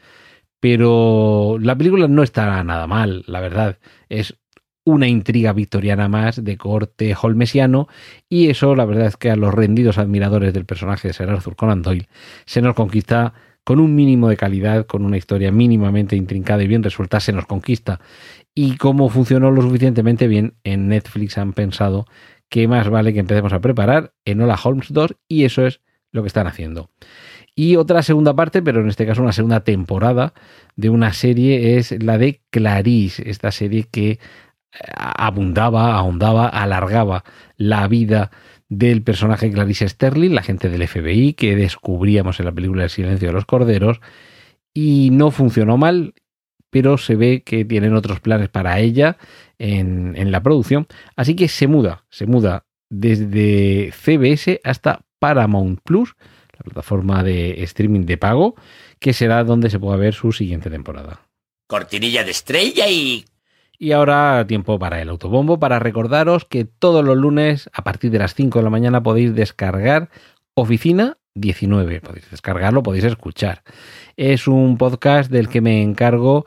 pero 0.59 1.57
la 1.59 1.77
película 1.77 2.09
no 2.09 2.23
está 2.23 2.61
nada 2.65 2.85
mal, 2.87 3.23
la 3.27 3.39
verdad, 3.39 3.79
es 4.09 4.37
una 4.85 5.07
intriga 5.07 5.53
victoriana 5.53 6.09
más 6.09 6.43
de 6.43 6.57
corte 6.57 7.15
holmesiano 7.19 7.87
y 8.29 8.49
eso 8.49 8.75
la 8.75 8.85
verdad 8.85 9.07
es 9.07 9.17
que 9.17 9.31
a 9.31 9.35
los 9.35 9.53
rendidos 9.53 9.97
admiradores 9.97 10.53
del 10.53 10.65
personaje 10.65 11.07
de 11.07 11.13
Sir 11.13 11.29
Arthur 11.29 11.55
Conan 11.55 11.81
Doyle 11.81 12.07
se 12.45 12.61
nos 12.61 12.75
conquista 12.75 13.33
con 13.63 13.79
un 13.79 13.95
mínimo 13.95 14.27
de 14.27 14.37
calidad, 14.37 14.85
con 14.85 15.05
una 15.05 15.17
historia 15.17 15.51
mínimamente 15.51 16.15
intrincada 16.15 16.63
y 16.63 16.67
bien 16.67 16.83
resuelta, 16.83 17.19
se 17.19 17.31
nos 17.31 17.45
conquista. 17.45 18.01
Y 18.53 18.75
como 18.77 19.09
funcionó 19.09 19.51
lo 19.51 19.61
suficientemente 19.61 20.27
bien, 20.27 20.55
en 20.63 20.89
Netflix 20.89 21.37
han 21.37 21.53
pensado 21.53 22.05
que 22.49 22.67
más 22.67 22.89
vale 22.89 23.13
que 23.13 23.19
empecemos 23.19 23.53
a 23.53 23.61
preparar 23.61 24.13
en 24.25 24.41
Hola 24.41 24.59
Holmes 24.61 24.91
2 24.91 25.15
y 25.27 25.45
eso 25.45 25.65
es 25.65 25.81
lo 26.11 26.21
que 26.21 26.27
están 26.27 26.45
haciendo. 26.45 26.89
Y 27.55 27.75
otra 27.75 28.03
segunda 28.03 28.35
parte, 28.35 28.61
pero 28.61 28.81
en 28.81 28.89
este 28.89 29.05
caso 29.05 29.21
una 29.21 29.31
segunda 29.31 29.63
temporada 29.63 30.33
de 30.75 30.89
una 30.89 31.13
serie 31.13 31.77
es 31.77 31.91
la 32.03 32.17
de 32.17 32.41
Clarice, 32.49 33.29
esta 33.29 33.51
serie 33.51 33.87
que 33.89 34.19
abundaba, 34.95 35.95
ahondaba, 35.95 36.47
alargaba 36.47 37.23
la 37.57 37.87
vida 37.87 38.31
del 38.69 39.03
personaje 39.03 39.51
Clarice 39.51 39.87
Sterling, 39.87 40.31
la 40.31 40.41
gente 40.41 40.69
del 40.69 40.87
FBI 40.87 41.33
que 41.33 41.55
descubríamos 41.55 42.39
en 42.39 42.45
la 42.45 42.51
película 42.51 42.83
El 42.83 42.89
silencio 42.89 43.27
de 43.27 43.33
los 43.33 43.45
corderos, 43.45 44.01
y 44.73 45.09
no 45.11 45.31
funcionó 45.31 45.77
mal, 45.77 46.13
pero 46.69 46.97
se 46.97 47.15
ve 47.15 47.43
que 47.43 47.65
tienen 47.65 47.93
otros 47.93 48.19
planes 48.19 48.49
para 48.49 48.79
ella 48.79 49.17
en, 49.59 50.15
en 50.17 50.31
la 50.31 50.41
producción, 50.41 50.87
así 51.15 51.35
que 51.35 51.47
se 51.47 51.67
muda, 51.67 52.05
se 52.09 52.25
muda 52.25 52.65
desde 52.89 53.91
CBS 53.91 54.59
hasta 54.63 55.05
Paramount 55.19 55.79
Plus, 55.83 56.15
la 56.57 56.63
plataforma 56.63 57.23
de 57.23 57.63
streaming 57.63 58.05
de 58.05 58.17
pago, 58.17 58.55
que 58.99 59.13
será 59.13 59.43
donde 59.43 59.69
se 59.69 59.79
pueda 59.79 59.97
ver 59.97 60.13
su 60.13 60.31
siguiente 60.31 60.69
temporada. 60.69 61.27
Cortinilla 61.67 62.23
de 62.23 62.31
estrella 62.31 62.87
y 62.87 63.25
y 63.77 63.91
ahora 63.91 64.45
tiempo 64.47 64.79
para 64.79 65.01
el 65.01 65.09
autobombo, 65.09 65.59
para 65.59 65.79
recordaros 65.79 66.45
que 66.45 66.65
todos 66.65 67.03
los 67.03 67.17
lunes 67.17 67.69
a 67.73 67.83
partir 67.83 68.11
de 68.11 68.19
las 68.19 68.33
5 68.33 68.59
de 68.59 68.63
la 68.63 68.69
mañana 68.69 69.03
podéis 69.03 69.35
descargar 69.35 70.09
Oficina 70.55 71.17
19. 71.35 72.01
Podéis 72.01 72.29
descargarlo, 72.29 72.83
podéis 72.83 73.05
escuchar. 73.05 73.63
Es 74.17 74.47
un 74.47 74.77
podcast 74.77 75.31
del 75.31 75.49
que 75.49 75.61
me 75.61 75.81
encargo 75.81 76.45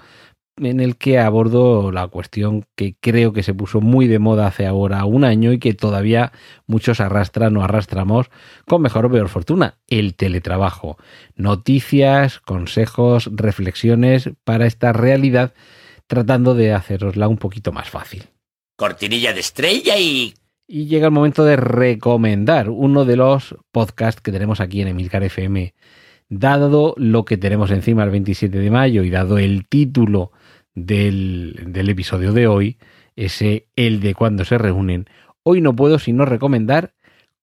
en 0.58 0.80
el 0.80 0.96
que 0.96 1.18
abordo 1.18 1.92
la 1.92 2.08
cuestión 2.08 2.64
que 2.76 2.96
creo 2.98 3.32
que 3.32 3.42
se 3.42 3.52
puso 3.52 3.80
muy 3.80 4.06
de 4.06 4.18
moda 4.18 4.46
hace 4.46 4.66
ahora 4.66 5.04
un 5.04 5.24
año 5.24 5.52
y 5.52 5.58
que 5.58 5.74
todavía 5.74 6.32
muchos 6.66 7.00
arrastran 7.00 7.56
o 7.56 7.62
arrastramos 7.62 8.30
con 8.66 8.80
mejor 8.80 9.06
o 9.06 9.10
peor 9.10 9.28
fortuna, 9.28 9.74
el 9.86 10.14
teletrabajo. 10.14 10.96
Noticias, 11.34 12.40
consejos, 12.40 13.28
reflexiones 13.32 14.30
para 14.44 14.66
esta 14.66 14.94
realidad 14.94 15.52
tratando 16.06 16.54
de 16.54 16.72
hacerosla 16.72 17.28
un 17.28 17.36
poquito 17.36 17.72
más 17.72 17.90
fácil. 17.90 18.24
Cortinilla 18.76 19.32
de 19.32 19.40
estrella 19.40 19.98
y... 19.98 20.34
Y 20.68 20.86
llega 20.86 21.06
el 21.06 21.12
momento 21.12 21.44
de 21.44 21.56
recomendar 21.56 22.70
uno 22.70 23.04
de 23.04 23.16
los 23.16 23.54
podcasts 23.70 24.20
que 24.20 24.32
tenemos 24.32 24.60
aquí 24.60 24.80
en 24.80 24.88
Emilcar 24.88 25.22
FM. 25.22 25.74
Dado 26.28 26.94
lo 26.96 27.24
que 27.24 27.36
tenemos 27.36 27.70
encima 27.70 28.02
el 28.02 28.10
27 28.10 28.58
de 28.58 28.70
mayo 28.70 29.04
y 29.04 29.10
dado 29.10 29.38
el 29.38 29.68
título 29.68 30.32
del, 30.74 31.66
del 31.68 31.88
episodio 31.88 32.32
de 32.32 32.48
hoy, 32.48 32.78
ese 33.14 33.68
el 33.76 34.00
de 34.00 34.14
cuando 34.14 34.44
se 34.44 34.58
reúnen, 34.58 35.06
hoy 35.44 35.60
no 35.60 35.76
puedo 35.76 36.00
sino 36.00 36.24
recomendar 36.24 36.94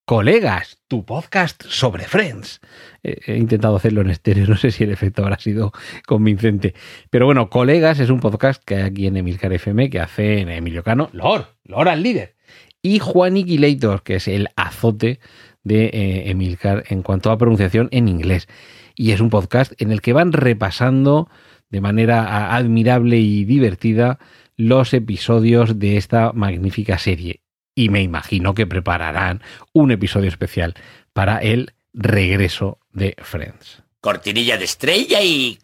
Colegas, 0.06 0.82
tu 0.90 1.06
podcast 1.06 1.64
sobre 1.66 2.04
Friends. 2.04 2.60
He 3.04 3.38
intentado 3.38 3.78
hacerlo 3.78 4.02
en 4.02 4.10
estéreo, 4.10 4.46
no 4.50 4.58
sé 4.58 4.72
si 4.72 4.84
el 4.84 4.92
efecto 4.92 5.24
habrá 5.24 5.40
sido 5.40 5.72
convincente. 6.06 6.74
Pero 7.10 7.26
bueno, 7.26 7.50
Colegas 7.50 8.02
es 8.02 8.10
un 8.10 8.20
podcast 8.20 8.62
que 8.66 8.76
hay 8.76 8.82
aquí 8.82 9.08
en 9.08 9.16
Emilcar 9.16 9.54
FM 9.54 9.90
que 9.90 10.02
hace 10.02 10.42
en 10.42 10.50
Emilio 10.50 10.84
Cano, 10.84 11.10
Lor, 11.14 11.56
Lor 11.64 11.88
al 11.88 12.04
líder. 12.04 12.36
Y 12.82 13.00
Juan 13.00 13.38
Iquilator, 13.38 14.04
que 14.04 14.16
es 14.16 14.28
el 14.28 14.50
azote 14.58 15.22
de 15.64 15.86
eh, 15.86 16.30
Emilcar 16.32 16.84
en 16.90 17.02
cuanto 17.02 17.32
a 17.32 17.38
pronunciación 17.38 17.88
en 17.92 18.10
inglés. 18.10 18.50
Y 18.96 19.12
es 19.12 19.22
un 19.22 19.30
podcast 19.30 19.72
en 19.82 19.94
el 19.94 20.02
que 20.02 20.12
van 20.12 20.34
repasando 20.34 21.30
de 21.70 21.80
manera 21.80 22.54
admirable 22.54 23.20
y 23.20 23.46
divertida 23.46 24.20
los 24.58 24.94
episodios 24.94 25.80
de 25.80 25.96
esta 25.96 26.34
magnífica 26.34 26.98
serie 26.98 27.43
y 27.76 27.90
me 27.90 28.02
imagino 28.02 28.54
que 28.54 28.68
prepararán 28.68 29.42
un 29.74 29.92
episodio 29.92 30.30
especial 30.30 30.76
para 31.14 31.38
el 31.38 31.74
regreso 31.94 32.80
de 32.92 33.16
Friends. 33.22 33.84
Cortinilla 34.02 34.58
de 34.58 34.66
estrella 34.66 35.22
y... 35.22 35.60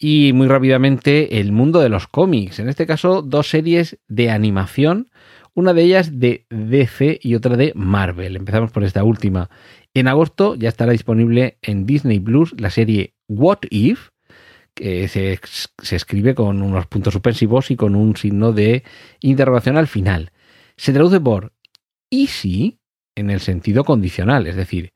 Y 0.00 0.32
muy 0.32 0.46
rápidamente 0.46 1.40
el 1.40 1.50
mundo 1.50 1.80
de 1.80 1.88
los 1.88 2.06
cómics, 2.06 2.60
en 2.60 2.68
este 2.68 2.86
caso 2.86 3.20
dos 3.20 3.48
series 3.48 3.98
de 4.06 4.30
animación, 4.30 5.08
una 5.54 5.72
de 5.72 5.82
ellas 5.82 6.20
de 6.20 6.46
DC 6.50 7.18
y 7.20 7.34
otra 7.34 7.56
de 7.56 7.72
Marvel. 7.74 8.36
Empezamos 8.36 8.70
por 8.70 8.84
esta 8.84 9.02
última. 9.02 9.50
En 9.94 10.06
agosto 10.06 10.54
ya 10.54 10.68
estará 10.68 10.92
disponible 10.92 11.58
en 11.62 11.84
Disney 11.84 12.20
Plus 12.20 12.54
la 12.60 12.70
serie 12.70 13.14
What 13.26 13.58
If, 13.70 14.10
que 14.72 15.08
se, 15.08 15.40
se 15.82 15.96
escribe 15.96 16.36
con 16.36 16.62
unos 16.62 16.86
puntos 16.86 17.12
suspensivos 17.12 17.72
y 17.72 17.76
con 17.76 17.96
un 17.96 18.16
signo 18.16 18.52
de 18.52 18.84
interrogación 19.20 19.76
al 19.76 19.88
final 19.88 20.30
se 20.78 20.92
traduce 20.92 21.20
por 21.20 21.52
¿y 22.08 22.28
si? 22.28 22.80
en 23.14 23.30
el 23.30 23.40
sentido 23.40 23.82
condicional, 23.82 24.46
es 24.46 24.54
decir, 24.54 24.92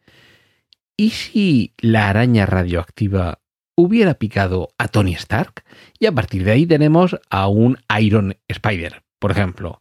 ¿y 0.96 1.10
si 1.10 1.74
la 1.78 2.08
araña 2.08 2.46
radioactiva 2.46 3.40
hubiera 3.76 4.14
picado 4.14 4.68
a 4.78 4.86
Tony 4.86 5.14
Stark? 5.14 5.64
Y 5.98 6.06
a 6.06 6.12
partir 6.12 6.44
de 6.44 6.52
ahí 6.52 6.64
tenemos 6.64 7.18
a 7.30 7.48
un 7.48 7.78
Iron 8.00 8.36
Spider, 8.46 9.02
por 9.18 9.32
ejemplo. 9.32 9.80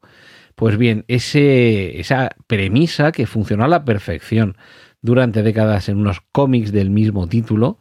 Pues 0.56 0.78
bien, 0.78 1.06
ese, 1.08 2.00
esa 2.00 2.32
premisa 2.48 3.12
que 3.12 3.28
funcionó 3.28 3.66
a 3.66 3.68
la 3.68 3.86
perfección 3.86 4.58
durante 5.04 5.44
décadas 5.44 5.88
en 5.88 5.98
unos 5.98 6.22
cómics 6.32 6.72
del 6.72 6.90
mismo 6.90 7.28
título, 7.28 7.78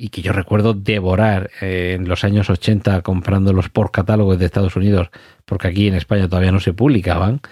y 0.00 0.08
que 0.08 0.22
yo 0.22 0.32
recuerdo 0.32 0.72
devorar 0.72 1.50
eh, 1.60 1.94
en 1.98 2.08
los 2.08 2.24
años 2.24 2.48
80 2.48 3.02
comprándolos 3.02 3.68
por 3.68 3.90
catálogos 3.90 4.38
de 4.38 4.46
Estados 4.46 4.74
Unidos, 4.74 5.10
porque 5.44 5.68
aquí 5.68 5.88
en 5.88 5.94
España 5.94 6.26
todavía 6.26 6.52
no 6.52 6.60
se 6.60 6.72
publicaban, 6.72 7.42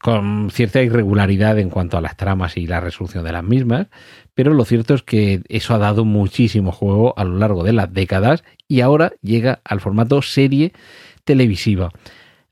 con 0.00 0.48
cierta 0.50 0.80
irregularidad 0.80 1.58
en 1.58 1.68
cuanto 1.68 1.98
a 1.98 2.00
las 2.00 2.16
tramas 2.16 2.56
y 2.56 2.66
la 2.66 2.80
resolución 2.80 3.22
de 3.22 3.32
las 3.32 3.44
mismas, 3.44 3.88
pero 4.32 4.54
lo 4.54 4.64
cierto 4.64 4.94
es 4.94 5.02
que 5.02 5.42
eso 5.50 5.74
ha 5.74 5.78
dado 5.78 6.06
muchísimo 6.06 6.72
juego 6.72 7.12
a 7.18 7.24
lo 7.24 7.36
largo 7.36 7.64
de 7.64 7.74
las 7.74 7.92
décadas 7.92 8.44
y 8.66 8.80
ahora 8.80 9.12
llega 9.20 9.60
al 9.62 9.82
formato 9.82 10.22
serie 10.22 10.72
televisiva. 11.24 11.90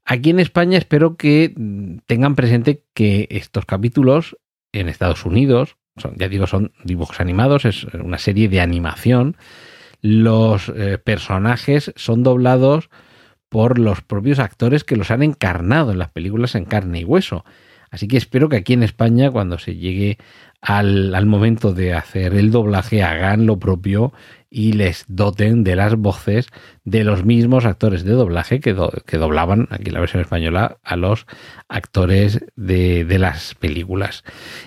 Aquí 0.05 0.29
en 0.29 0.41
España 0.41 0.77
espero 0.77 1.17
que 1.17 1.55
mm, 1.57 2.01
tengan 2.05 2.35
presente 2.35 2.85
que 2.93 3.27
estos 3.31 3.65
capítulos 3.65 4.37
en 4.73 4.91
Estados 4.91 5.25
Unidos, 5.25 5.79
ya 6.17 6.29
digo, 6.29 6.47
son 6.47 6.73
dibujos 6.85 7.21
animados, 7.21 7.65
es 7.65 7.85
una 7.85 8.19
serie 8.19 8.49
de 8.49 8.61
animación. 8.61 9.37
Los 10.01 10.69
eh, 10.69 10.99
personajes 10.99 11.93
son 11.97 12.23
doblados 12.23 12.91
por 13.49 13.79
los 13.79 14.03
propios 14.03 14.39
actores 14.39 14.85
que 14.85 14.97
los 14.97 15.11
han 15.11 15.23
encarnado 15.23 15.93
en 15.93 15.99
las 15.99 16.11
películas 16.11 16.55
en 16.55 16.65
carne 16.65 17.01
y 17.01 17.05
hueso. 17.05 17.45
Así 17.91 18.07
que 18.07 18.19
espero 18.19 18.49
que 18.49 18.57
aquí 18.57 18.75
en 18.75 18.83
España, 18.83 19.31
cuando 19.31 19.59
se 19.59 19.77
llegue 19.77 20.19
al, 20.61 21.15
al, 21.15 21.27
momento 21.27 21.73
de 21.73 21.95
hacer 21.95 22.35
el 22.35 22.51
doblaje, 22.51 23.03
hagan 23.03 23.47
lo 23.47 23.59
propio 23.59 24.13
y 24.51 24.73
les 24.73 25.05
doten 25.09 25.65
de 25.65 25.77
las 25.77 25.97
voces 25.97 26.49
de 26.85 27.05
los 27.05 27.25
mismos 27.25 27.65
actores 27.65 28.05
de 28.05 28.13
doblaje 28.13 28.61
que, 28.61 28.75
do, 28.75 28.93
que 29.07 29.17
doblaban 29.17 29.69
aquí 29.71 29.89
en 29.89 29.95
la 29.95 30.01
versión 30.01 30.23
española 30.23 30.79
a 30.83 30.97
los 30.97 31.27
actores 31.69 32.45
de, 32.57 33.05
de 33.05 33.19
las 33.19 33.55
películas. 33.55 34.25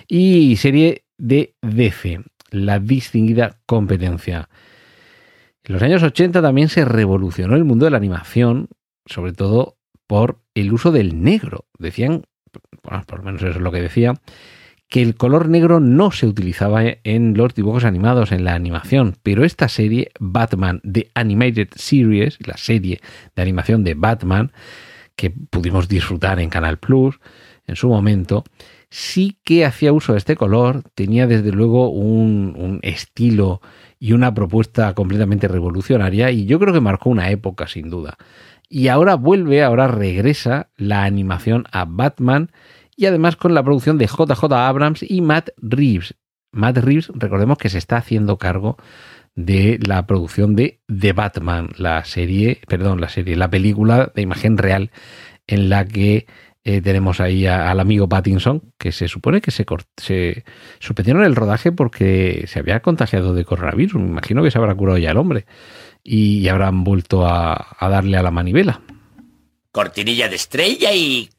Y 0.08 0.56
serie 0.56 1.04
de 1.22 1.54
DC, 1.62 2.20
la 2.50 2.80
distinguida 2.80 3.60
competencia. 3.64 4.48
En 5.62 5.74
los 5.74 5.82
años 5.82 6.02
80 6.02 6.42
también 6.42 6.68
se 6.68 6.84
revolucionó 6.84 7.54
el 7.54 7.64
mundo 7.64 7.84
de 7.84 7.92
la 7.92 7.96
animación, 7.96 8.68
sobre 9.06 9.32
todo 9.32 9.78
por 10.08 10.40
el 10.54 10.72
uso 10.72 10.90
del 10.90 11.22
negro. 11.22 11.66
Decían, 11.78 12.24
bueno, 12.82 13.04
por 13.06 13.20
lo 13.20 13.24
menos 13.24 13.40
eso 13.42 13.52
es 13.52 13.60
lo 13.62 13.70
que 13.70 13.80
decía, 13.80 14.14
que 14.88 15.00
el 15.00 15.14
color 15.14 15.48
negro 15.48 15.78
no 15.78 16.10
se 16.10 16.26
utilizaba 16.26 16.82
en 17.04 17.34
los 17.34 17.54
dibujos 17.54 17.84
animados, 17.84 18.32
en 18.32 18.44
la 18.44 18.54
animación, 18.54 19.16
pero 19.22 19.44
esta 19.44 19.68
serie, 19.68 20.10
Batman 20.18 20.80
The 20.82 21.12
Animated 21.14 21.68
Series, 21.76 22.36
la 22.44 22.56
serie 22.56 23.00
de 23.36 23.42
animación 23.42 23.84
de 23.84 23.94
Batman, 23.94 24.50
que 25.14 25.30
pudimos 25.30 25.88
disfrutar 25.88 26.40
en 26.40 26.50
Canal 26.50 26.78
Plus 26.78 27.20
en 27.66 27.76
su 27.76 27.88
momento, 27.88 28.44
sí 28.90 29.38
que 29.44 29.64
hacía 29.64 29.92
uso 29.92 30.12
de 30.12 30.18
este 30.18 30.36
color, 30.36 30.82
tenía 30.94 31.26
desde 31.26 31.52
luego 31.52 31.90
un, 31.90 32.78
estilo 32.82 33.60
y 33.98 34.12
una 34.12 34.34
propuesta 34.34 34.92
completamente 34.94 35.48
revolucionaria 35.48 36.30
y 36.30 36.44
yo 36.44 36.58
creo 36.58 36.74
que 36.74 36.80
marcó 36.80 37.10
una 37.10 37.30
época 37.30 37.68
sin 37.68 37.88
duda. 37.88 38.18
Y 38.68 38.88
ahora 38.88 39.14
vuelve, 39.14 39.62
ahora 39.62 39.86
regresa 39.88 40.70
la 40.76 41.04
animación 41.04 41.64
a 41.72 41.84
Batman 41.84 42.50
y 42.96 43.06
además 43.06 43.36
con 43.36 43.54
la 43.54 43.62
producción 43.62 43.98
de 43.98 44.06
JJ 44.06 44.44
Abrams 44.52 45.02
y 45.02 45.20
Matt 45.20 45.50
Reeves. 45.56 46.14
Matt 46.52 46.78
Reeves, 46.78 47.10
recordemos 47.14 47.58
que 47.58 47.68
se 47.68 47.78
está 47.78 47.96
haciendo 47.96 48.38
cargo 48.38 48.76
de 49.34 49.78
la 49.86 50.06
producción 50.06 50.54
de 50.54 50.80
The 50.86 51.12
Batman, 51.12 51.70
la 51.78 52.04
serie, 52.04 52.60
perdón, 52.68 53.00
la 53.00 53.08
serie, 53.08 53.36
la 53.36 53.48
película 53.48 54.12
de 54.14 54.22
imagen 54.22 54.58
real 54.58 54.90
en 55.46 55.68
la 55.68 55.86
que 55.86 56.26
eh, 56.64 56.80
tenemos 56.80 57.20
ahí 57.20 57.46
al 57.46 57.80
amigo 57.80 58.08
Pattinson, 58.08 58.72
que 58.78 58.92
se 58.92 59.08
supone 59.08 59.40
que 59.40 59.50
se, 59.50 59.66
se 59.96 60.44
suspendieron 60.78 61.24
el 61.24 61.34
rodaje 61.34 61.72
porque 61.72 62.44
se 62.46 62.60
había 62.60 62.80
contagiado 62.80 63.34
de 63.34 63.44
coronavirus. 63.44 64.00
Me 64.00 64.08
imagino 64.08 64.42
que 64.42 64.50
se 64.50 64.58
habrá 64.58 64.74
curado 64.74 64.98
ya 64.98 65.10
el 65.10 65.16
hombre 65.16 65.46
y, 66.04 66.46
habrán 66.48 66.84
vuelto 66.84 67.26
a, 67.26 67.76
a 67.78 67.88
darle 67.88 68.16
a 68.16 68.22
la 68.22 68.30
manivela. 68.30 68.80
Cortinilla 69.72 70.28
de 70.28 70.36
estrella 70.36 70.92
y... 70.92 71.30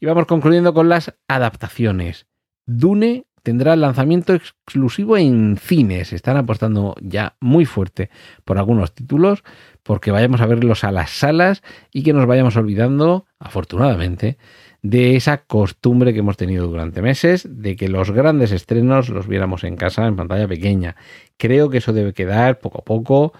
Y 0.00 0.06
vamos 0.06 0.26
concluyendo 0.26 0.74
con 0.74 0.88
las 0.88 1.14
adaptaciones. 1.28 2.26
Dune 2.66 3.26
tendrá 3.42 3.76
lanzamiento 3.76 4.34
exclusivo 4.34 5.16
en 5.16 5.56
cines. 5.56 6.12
Están 6.12 6.36
apostando 6.36 6.94
ya 7.00 7.36
muy 7.40 7.66
fuerte 7.66 8.10
por 8.44 8.58
algunos 8.58 8.94
títulos, 8.94 9.44
porque 9.82 10.10
vayamos 10.10 10.40
a 10.40 10.46
verlos 10.46 10.84
a 10.84 10.92
las 10.92 11.10
salas 11.10 11.62
y 11.92 12.02
que 12.02 12.12
nos 12.12 12.26
vayamos 12.26 12.56
olvidando, 12.56 13.26
afortunadamente, 13.38 14.38
de 14.82 15.14
esa 15.14 15.38
costumbre 15.38 16.12
que 16.12 16.18
hemos 16.18 16.36
tenido 16.36 16.66
durante 16.66 17.02
meses, 17.02 17.46
de 17.48 17.76
que 17.76 17.88
los 17.88 18.10
grandes 18.10 18.50
estrenos 18.50 19.08
los 19.08 19.28
viéramos 19.28 19.64
en 19.64 19.76
casa 19.76 20.06
en 20.06 20.16
pantalla 20.16 20.48
pequeña. 20.48 20.96
Creo 21.36 21.70
que 21.70 21.78
eso 21.78 21.92
debe 21.92 22.12
quedar 22.12 22.58
poco 22.58 22.80
a 22.80 22.84
poco 22.84 23.32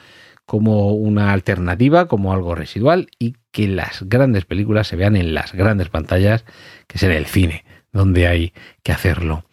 como 0.46 0.92
una 0.92 1.32
alternativa, 1.32 2.06
como 2.06 2.32
algo 2.32 2.54
residual 2.54 3.08
y 3.18 3.36
que 3.50 3.68
las 3.68 4.02
grandes 4.08 4.44
películas 4.44 4.86
se 4.86 4.96
vean 4.96 5.16
en 5.16 5.34
las 5.34 5.52
grandes 5.52 5.88
pantallas, 5.88 6.44
que 6.86 6.98
es 6.98 7.02
en 7.02 7.12
el 7.12 7.26
cine, 7.26 7.64
donde 7.92 8.28
hay 8.28 8.52
que 8.82 8.92
hacerlo. 8.92 9.44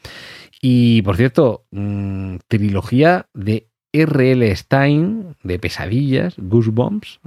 Y 0.62 1.02
por 1.04 1.18
cierto, 1.18 1.66
mm, 1.72 2.38
trilogía 2.48 3.28
de 3.34 3.68
R.L. 3.94 4.56
Stein 4.56 5.36
de 5.42 5.58
pesadillas, 5.58 6.36
Goosebumps, 6.38 7.20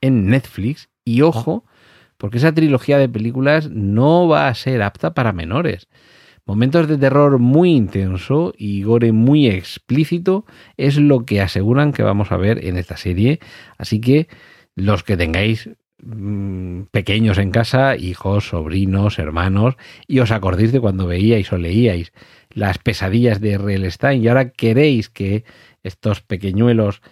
en 0.00 0.26
Netflix. 0.26 0.88
Y 1.04 1.22
ojo, 1.22 1.64
porque 2.24 2.38
esa 2.38 2.54
trilogía 2.54 2.96
de 2.96 3.06
películas 3.06 3.68
no 3.70 4.26
va 4.26 4.48
a 4.48 4.54
ser 4.54 4.80
apta 4.80 5.12
para 5.12 5.34
menores. 5.34 5.88
Momentos 6.46 6.88
de 6.88 6.96
terror 6.96 7.38
muy 7.38 7.72
intenso 7.72 8.54
y 8.56 8.82
gore 8.82 9.12
muy 9.12 9.46
explícito 9.46 10.46
es 10.78 10.96
lo 10.96 11.26
que 11.26 11.42
aseguran 11.42 11.92
que 11.92 12.02
vamos 12.02 12.32
a 12.32 12.38
ver 12.38 12.64
en 12.64 12.78
esta 12.78 12.96
serie. 12.96 13.40
Así 13.76 14.00
que 14.00 14.28
los 14.74 15.02
que 15.02 15.18
tengáis 15.18 15.68
mm, 16.02 16.84
pequeños 16.90 17.36
en 17.36 17.50
casa, 17.50 17.94
hijos, 17.94 18.48
sobrinos, 18.48 19.18
hermanos, 19.18 19.74
y 20.06 20.20
os 20.20 20.30
acordéis 20.30 20.72
de 20.72 20.80
cuando 20.80 21.06
veíais 21.06 21.52
o 21.52 21.58
leíais 21.58 22.14
las 22.48 22.78
pesadillas 22.78 23.42
de 23.42 23.52
R.L. 23.52 23.90
Stein 23.90 24.24
y 24.24 24.28
ahora 24.28 24.48
queréis 24.48 25.10
que 25.10 25.44
estos 25.82 26.22
pequeñuelos 26.22 27.02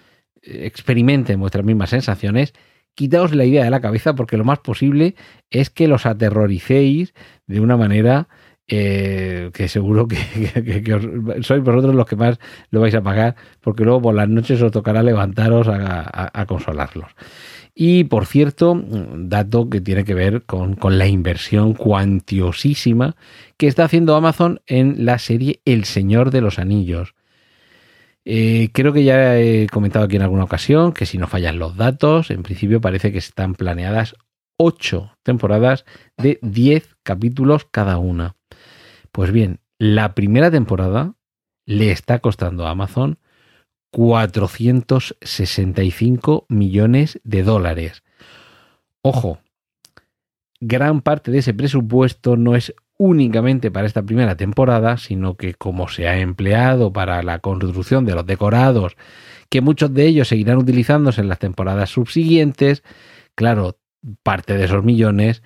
eh, 0.41 0.63
experimenten 0.65 1.39
vuestras 1.39 1.67
mismas 1.67 1.91
sensaciones, 1.91 2.55
quitaos 2.95 3.35
la 3.35 3.45
idea 3.45 3.65
de 3.65 3.71
la 3.71 3.81
cabeza 3.81 4.15
porque 4.15 4.37
lo 4.37 4.45
más 4.45 4.59
posible 4.59 5.15
es 5.51 5.71
que 5.71 5.89
los 5.89 6.07
aterroricéis 6.07 7.15
de 7.47 7.61
una 7.61 7.77
manera 7.77 8.29
eh, 8.69 9.51
que 9.53 9.69
seguro 9.69 10.07
que, 10.09 10.17
sois 11.43 11.63
vosotros 11.63 11.95
los 11.95 12.07
que 12.07 12.17
más 12.17 12.39
lo 12.71 12.81
vais 12.81 12.95
a 12.95 13.03
pagar 13.03 13.35
porque 13.61 13.85
luego 13.85 14.01
por 14.01 14.15
las 14.15 14.29
noches 14.29 14.63
os 14.63 14.73
tocará 14.73 15.03
levantaros 15.03 15.69
a, 15.69 16.47
consolarlos. 16.47 17.11
Y 17.75 18.05
por 18.05 18.27
cierto, 18.27 18.83
dato 19.15 19.69
que 19.69 19.81
tiene 19.81 20.05
que 20.05 20.15
ver 20.15 20.43
con, 20.43 20.75
con, 20.75 20.99
la 20.99 21.07
inversión 21.07 21.73
cuantiosísima 21.73 23.17
que 23.57 23.67
está 23.67 23.85
haciendo 23.85 24.15
Amazon 24.15 24.61
en 24.67 25.07
la 25.07 25.19
serie 25.19 25.61
El 25.65 25.85
Señor 25.85 26.31
de 26.31 26.43
los 26.43 26.59
Anillos. 26.59 27.15
Eh, 28.25 28.71
creo 28.73 28.93
que 28.93 29.05
ya 29.05 29.39
he 29.39 29.69
comentado 29.69 30.05
aquí 30.05 30.17
en 30.17 30.23
alguna 30.23 30.45
ocasión 30.45 30.93
que 30.93 31.07
si 31.07 31.19
no 31.19 31.27
fallan 31.27 31.59
los 31.59 31.77
datos, 31.77 32.31
en 32.31 32.43
principio 32.43 32.81
parece 32.81 33.13
que 33.13 33.19
están 33.19 33.55
planeadas 33.55 34.15
ocho 34.57 35.17
temporadas 35.23 35.85
de 36.17 36.39
10 36.43 36.97
capítulos 37.03 37.67
cada 37.71 37.99
una. 37.99 38.37
Pues 39.11 39.33
bien, 39.33 39.61
la 39.79 40.15
primera 40.15 40.51
temporada 40.51 41.15
le 41.67 41.91
está 41.91 42.21
costando 42.21 42.67
a 42.67 42.71
Amazon 42.71 43.19
465 43.91 46.47
millones 46.49 47.21
de 47.25 47.43
dólares. 47.43 48.03
Ojo, 49.03 49.41
gran 50.61 51.03
parte 51.03 51.31
de 51.31 51.37
ese 51.39 51.53
presupuesto 51.53 52.37
no 52.37 52.55
es 52.55 52.75
únicamente 53.03 53.73
para 53.73 53.89
esta 53.89 54.05
primera 54.05 54.37
temporada, 54.37 54.97
sino 54.97 55.37
que 55.37 55.55
como 55.55 55.89
se 55.89 56.07
ha 56.07 56.21
empleado 56.21 56.93
para 56.93 57.21
la 57.25 57.41
construcción 57.41 58.05
de 58.05 58.15
los 58.15 58.25
decorados, 58.25 58.97
que 59.49 59.61
muchos 59.61 59.93
de 59.93 60.07
ellos 60.07 60.29
seguirán 60.29 60.59
utilizándose 60.59 61.21
en 61.21 61.29
las 61.29 61.41
temporadas 61.41 61.91
subsiguientes, 61.91 62.85
claro, 63.35 63.77
parte 64.23 64.57
de 64.57 64.67
esos 64.67 64.85
millones 64.85 65.43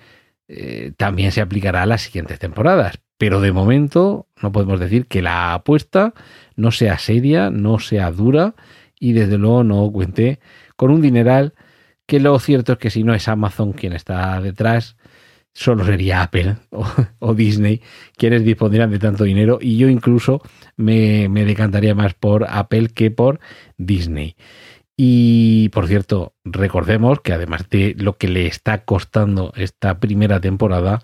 eh, 0.48 0.92
también 0.98 1.32
se 1.32 1.40
aplicará 1.40 1.82
a 1.82 1.86
las 1.86 2.02
siguientes 2.02 2.38
temporadas. 2.38 2.98
Pero 3.16 3.40
de 3.40 3.52
momento 3.52 4.26
no 4.42 4.52
podemos 4.52 4.78
decir 4.78 5.06
que 5.06 5.22
la 5.22 5.54
apuesta 5.54 6.12
no 6.56 6.72
sea 6.72 6.98
seria, 6.98 7.48
no 7.48 7.78
sea 7.78 8.10
dura 8.10 8.54
y 9.00 9.14
desde 9.14 9.38
luego 9.38 9.64
no 9.64 9.90
cuente 9.90 10.40
con 10.76 10.90
un 10.90 11.00
dineral 11.00 11.54
que 12.04 12.20
lo 12.20 12.38
cierto 12.38 12.74
es 12.74 12.78
que 12.78 12.90
si 12.90 13.02
no 13.02 13.14
es 13.14 13.28
Amazon 13.28 13.72
quien 13.72 13.94
está 13.94 14.38
detrás, 14.42 14.98
solo 15.56 15.84
sería 15.84 16.22
Apple 16.22 16.56
o, 17.18 17.34
Disney 17.34 17.80
quienes 18.16 18.44
dispondrían 18.44 18.90
de 18.90 18.98
tanto 18.98 19.24
dinero 19.24 19.58
y 19.60 19.78
yo 19.78 19.88
incluso 19.88 20.42
me, 20.76 21.28
me, 21.30 21.44
decantaría 21.44 21.94
más 21.94 22.14
por 22.14 22.46
Apple 22.48 22.88
que 22.88 23.10
por 23.10 23.40
Disney. 23.78 24.36
Y 24.98 25.68
por 25.70 25.88
cierto, 25.88 26.34
recordemos 26.44 27.20
que 27.20 27.32
además 27.32 27.68
de 27.70 27.94
lo 27.98 28.16
que 28.16 28.28
le 28.28 28.46
está 28.46 28.84
costando 28.84 29.52
esta 29.56 29.98
primera 29.98 30.40
temporada, 30.40 31.00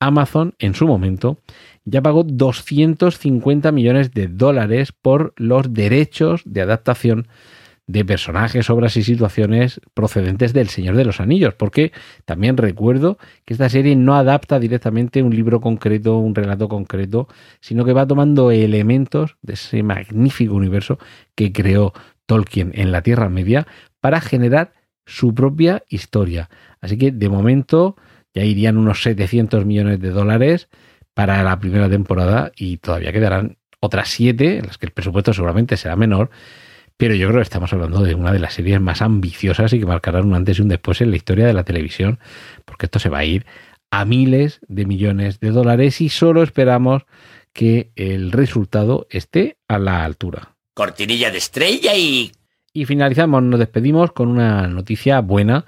Amazon 0.00 0.54
en 0.58 0.74
su 0.74 0.86
momento 0.86 1.38
ya 1.84 2.02
pagó 2.02 2.22
250 2.24 3.72
millones 3.72 4.12
de 4.12 4.28
dólares 4.28 4.92
por 4.92 5.32
los 5.36 5.72
derechos 5.72 6.42
de 6.44 6.62
adaptación 6.62 7.28
de 7.86 8.04
personajes, 8.04 8.68
obras 8.68 8.96
y 8.96 9.04
situaciones 9.04 9.80
procedentes 9.94 10.52
del 10.52 10.68
Señor 10.68 10.96
de 10.96 11.04
los 11.04 11.20
Anillos, 11.20 11.54
porque 11.54 11.92
también 12.24 12.56
recuerdo 12.56 13.18
que 13.44 13.54
esta 13.54 13.68
serie 13.68 13.94
no 13.94 14.16
adapta 14.16 14.58
directamente 14.58 15.22
un 15.22 15.34
libro 15.34 15.60
concreto, 15.60 16.18
un 16.18 16.34
relato 16.34 16.68
concreto, 16.68 17.28
sino 17.60 17.84
que 17.84 17.92
va 17.92 18.06
tomando 18.06 18.50
elementos 18.50 19.36
de 19.42 19.54
ese 19.54 19.82
magnífico 19.82 20.54
universo 20.54 20.98
que 21.36 21.52
creó 21.52 21.92
Tolkien 22.26 22.72
en 22.74 22.90
la 22.90 23.02
Tierra 23.02 23.28
Media 23.28 23.66
para 24.00 24.20
generar 24.20 24.72
su 25.06 25.32
propia 25.34 25.84
historia. 25.88 26.50
Así 26.80 26.98
que 26.98 27.12
de 27.12 27.28
momento 27.28 27.96
ya 28.34 28.44
irían 28.44 28.76
unos 28.76 29.02
700 29.02 29.64
millones 29.64 30.00
de 30.00 30.10
dólares 30.10 30.68
para 31.14 31.42
la 31.44 31.58
primera 31.60 31.88
temporada 31.88 32.50
y 32.56 32.78
todavía 32.78 33.12
quedarán 33.12 33.58
otras 33.78 34.08
siete 34.08 34.58
en 34.58 34.66
las 34.66 34.78
que 34.78 34.86
el 34.86 34.92
presupuesto 34.92 35.32
seguramente 35.32 35.76
será 35.76 35.94
menor 35.94 36.30
pero 36.96 37.14
yo 37.14 37.28
creo 37.28 37.40
que 37.40 37.44
estamos 37.44 37.72
hablando 37.72 38.02
de 38.02 38.14
una 38.14 38.32
de 38.32 38.38
las 38.38 38.54
series 38.54 38.80
más 38.80 39.02
ambiciosas 39.02 39.72
y 39.72 39.78
que 39.78 39.86
marcarán 39.86 40.26
un 40.26 40.34
antes 40.34 40.58
y 40.58 40.62
un 40.62 40.68
después 40.68 41.00
en 41.00 41.10
la 41.10 41.16
historia 41.16 41.46
de 41.46 41.52
la 41.52 41.64
televisión, 41.64 42.18
porque 42.64 42.86
esto 42.86 42.98
se 42.98 43.08
va 43.08 43.18
a 43.18 43.24
ir 43.24 43.46
a 43.90 44.04
miles 44.04 44.60
de 44.66 44.86
millones 44.86 45.40
de 45.40 45.50
dólares 45.50 46.00
y 46.00 46.08
solo 46.08 46.42
esperamos 46.42 47.02
que 47.52 47.90
el 47.96 48.32
resultado 48.32 49.06
esté 49.10 49.56
a 49.68 49.78
la 49.78 50.04
altura. 50.04 50.56
Cortinilla 50.74 51.30
de 51.30 51.38
estrella 51.38 51.94
y... 51.94 52.32
Y 52.72 52.84
finalizamos, 52.84 53.42
nos 53.42 53.58
despedimos 53.58 54.12
con 54.12 54.28
una 54.28 54.66
noticia 54.68 55.20
buena 55.20 55.64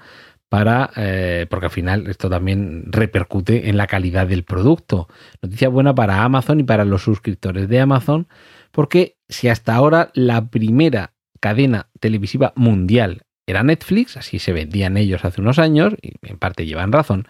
para, 0.47 0.91
eh, 0.95 1.47
porque 1.49 1.67
al 1.67 1.71
final 1.71 2.07
esto 2.07 2.29
también 2.29 2.83
repercute 2.91 3.69
en 3.69 3.77
la 3.77 3.87
calidad 3.87 4.27
del 4.27 4.43
producto. 4.43 5.07
Noticia 5.41 5.69
buena 5.69 5.95
para 5.95 6.23
Amazon 6.23 6.59
y 6.59 6.63
para 6.63 6.85
los 6.85 7.01
suscriptores 7.01 7.67
de 7.67 7.79
Amazon, 7.79 8.27
porque 8.71 9.17
si 9.27 9.47
hasta 9.47 9.73
ahora 9.73 10.11
la 10.13 10.49
primera 10.49 11.13
cadena 11.39 11.89
televisiva 11.99 12.53
mundial 12.55 13.23
era 13.49 13.63
Netflix, 13.63 14.15
así 14.15 14.37
se 14.37 14.53
vendían 14.53 14.95
ellos 14.95 15.25
hace 15.25 15.41
unos 15.41 15.57
años, 15.57 15.95
y 16.01 16.11
en 16.21 16.37
parte 16.37 16.67
llevan 16.67 16.91
razón, 16.91 17.27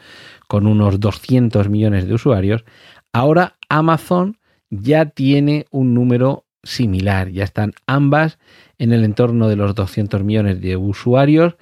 con 0.48 0.67
unos 0.67 1.00
200 1.00 1.69
millones 1.69 2.08
de 2.08 2.13
usuarios, 2.13 2.65
ahora 3.13 3.56
Amazon 3.69 4.38
ya 4.69 5.06
tiene 5.06 5.65
un 5.72 5.93
número 5.93 6.45
similar, 6.63 7.30
ya 7.30 7.45
están 7.45 7.74
ambas 7.88 8.38
en 8.78 8.91
el 8.91 9.06
entorno 9.06 9.48
de 9.48 9.56
los 9.56 9.76
200 9.76 10.24
millones 10.24 10.60
de 10.62 10.76
usuarios, 10.76 11.56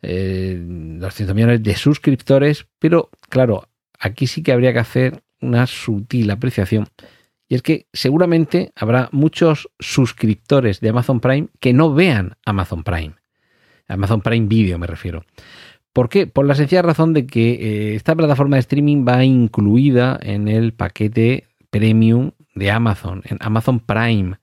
200 0.00 0.02
eh, 0.02 1.34
millones 1.34 1.62
de 1.62 1.76
suscriptores, 1.76 2.66
pero 2.78 3.10
claro, 3.28 3.68
aquí 3.98 4.26
sí 4.26 4.42
que 4.42 4.52
habría 4.52 4.72
que 4.72 4.78
hacer 4.78 5.22
una 5.40 5.66
sutil 5.66 6.30
apreciación. 6.30 6.88
Y 7.52 7.54
es 7.54 7.60
que 7.60 7.86
seguramente 7.92 8.72
habrá 8.74 9.10
muchos 9.12 9.68
suscriptores 9.78 10.80
de 10.80 10.88
Amazon 10.88 11.20
Prime 11.20 11.48
que 11.60 11.74
no 11.74 11.92
vean 11.92 12.38
Amazon 12.46 12.82
Prime. 12.82 13.16
Amazon 13.88 14.22
Prime 14.22 14.46
Video 14.46 14.78
me 14.78 14.86
refiero. 14.86 15.26
¿Por 15.92 16.08
qué? 16.08 16.26
Por 16.26 16.46
la 16.46 16.54
sencilla 16.54 16.80
razón 16.80 17.12
de 17.12 17.26
que 17.26 17.50
eh, 17.50 17.94
esta 17.94 18.16
plataforma 18.16 18.56
de 18.56 18.60
streaming 18.60 19.04
va 19.06 19.22
incluida 19.22 20.18
en 20.22 20.48
el 20.48 20.72
paquete 20.72 21.46
premium 21.68 22.30
de 22.54 22.70
Amazon, 22.70 23.20
en 23.26 23.36
Amazon 23.42 23.80
Prime, 23.80 24.38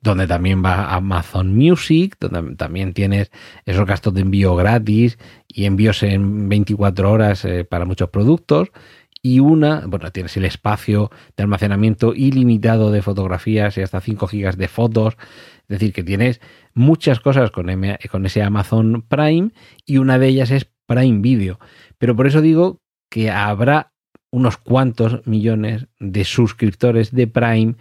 donde 0.00 0.26
también 0.26 0.60
va 0.64 0.92
Amazon 0.92 1.54
Music, 1.54 2.16
donde 2.18 2.56
también 2.56 2.92
tienes 2.92 3.30
esos 3.66 3.86
gastos 3.86 4.14
de 4.14 4.22
envío 4.22 4.56
gratis 4.56 5.16
y 5.46 5.66
envíos 5.66 6.02
en 6.02 6.48
24 6.48 7.08
horas 7.08 7.44
eh, 7.44 7.62
para 7.64 7.84
muchos 7.84 8.10
productos. 8.10 8.72
Y 9.22 9.40
una, 9.40 9.84
bueno, 9.86 10.10
tienes 10.12 10.36
el 10.36 10.44
espacio 10.44 11.10
de 11.36 11.42
almacenamiento 11.42 12.14
ilimitado 12.14 12.90
de 12.90 13.02
fotografías 13.02 13.76
y 13.76 13.82
hasta 13.82 14.00
5 14.00 14.26
gigas 14.28 14.56
de 14.56 14.68
fotos. 14.68 15.16
Es 15.62 15.80
decir, 15.80 15.92
que 15.92 16.04
tienes 16.04 16.40
muchas 16.74 17.20
cosas 17.20 17.50
con, 17.50 17.66
con 18.10 18.26
ese 18.26 18.42
Amazon 18.42 19.04
Prime 19.08 19.50
y 19.84 19.98
una 19.98 20.18
de 20.18 20.28
ellas 20.28 20.50
es 20.50 20.70
Prime 20.86 21.20
Video. 21.20 21.58
Pero 21.98 22.14
por 22.14 22.26
eso 22.26 22.40
digo 22.40 22.80
que 23.10 23.30
habrá 23.30 23.92
unos 24.30 24.56
cuantos 24.56 25.26
millones 25.26 25.86
de 25.98 26.24
suscriptores 26.24 27.12
de 27.12 27.26
Prime 27.26 27.74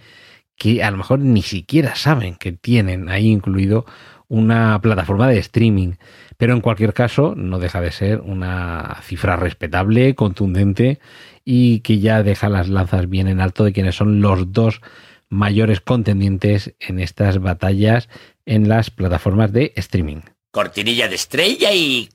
que 0.55 0.83
a 0.83 0.91
lo 0.91 0.97
mejor 0.97 1.19
ni 1.19 1.43
siquiera 1.43 1.95
saben 1.95 2.35
que 2.35 2.51
tienen 2.51 3.09
ahí 3.09 3.27
incluido 3.27 3.85
una 4.27 4.79
plataforma 4.81 5.27
de 5.27 5.39
streaming. 5.39 5.93
Pero 6.37 6.53
en 6.53 6.61
cualquier 6.61 6.93
caso, 6.93 7.33
no 7.35 7.59
deja 7.59 7.81
de 7.81 7.91
ser 7.91 8.21
una 8.21 8.99
cifra 9.03 9.35
respetable, 9.35 10.15
contundente 10.15 10.99
y 11.43 11.79
que 11.79 11.99
ya 11.99 12.23
deja 12.23 12.49
las 12.49 12.69
lanzas 12.69 13.09
bien 13.09 13.27
en 13.27 13.39
alto 13.39 13.63
de 13.63 13.73
quienes 13.73 13.95
son 13.95 14.21
los 14.21 14.51
dos 14.51 14.81
mayores 15.29 15.81
contendientes 15.81 16.75
en 16.79 16.99
estas 16.99 17.39
batallas 17.39 18.09
en 18.45 18.69
las 18.69 18.91
plataformas 18.91 19.51
de 19.51 19.73
streaming. 19.75 20.21
Cortinilla 20.51 21.07
de 21.07 21.15
estrella 21.15 21.73
y 21.73 22.09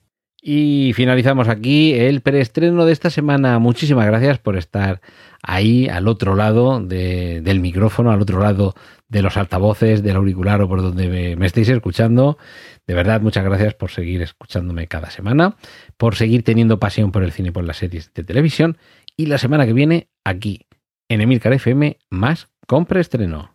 y 0.45 0.93
finalizamos 0.95 1.47
aquí 1.47 1.95
el 1.95 2.21
preestreno 2.21 2.85
de 2.85 2.93
esta 2.93 3.11
semana. 3.11 3.61
Muchísimas 3.61 4.07
gracias 4.07 4.41
por 4.41 4.57
estar 4.57 5.01
ahí 5.41 5.87
al 5.89 6.09
otro 6.09 6.35
lado 6.35 6.81
del 6.81 7.61
micrófono, 7.61 8.11
al 8.11 8.21
otro 8.21 8.41
lado 8.41 8.75
de 9.13 9.23
los 9.23 9.37
altavoces, 9.37 10.03
del 10.03 10.17
auricular 10.17 10.63
o 10.63 10.69
por 10.69 10.81
donde 10.81 11.37
me, 11.37 11.47
estéis 11.47 11.69
escuchando. 11.69 12.39
De 12.87 12.95
verdad, 12.95 13.21
muchas 13.21 13.45
gracias 13.45 13.75
por 13.75 13.91
seguir 13.91 14.23
escuchándome 14.23 14.89
cada 14.89 15.11
semana, 15.11 15.57
por 15.99 16.17
seguir 16.17 16.43
teniendo 16.43 16.81
pasión 16.81 17.13
por 17.13 17.23
el 17.23 17.31
cine 17.31 17.51
y 17.51 17.53
por 17.53 17.65
las 17.65 17.77
series 17.77 18.13
de 18.15 18.25
televisión. 18.25 18.79
Y 19.15 19.27
la 19.27 19.37
semana 19.37 19.67
que 19.67 19.75
viene, 19.75 20.09
aquí, 20.25 20.67
en 21.11 21.21
Emilcar 21.21 21.53
FM, 21.53 21.99
más 22.09 22.49
con 22.67 22.87
preestreno. 22.87 23.55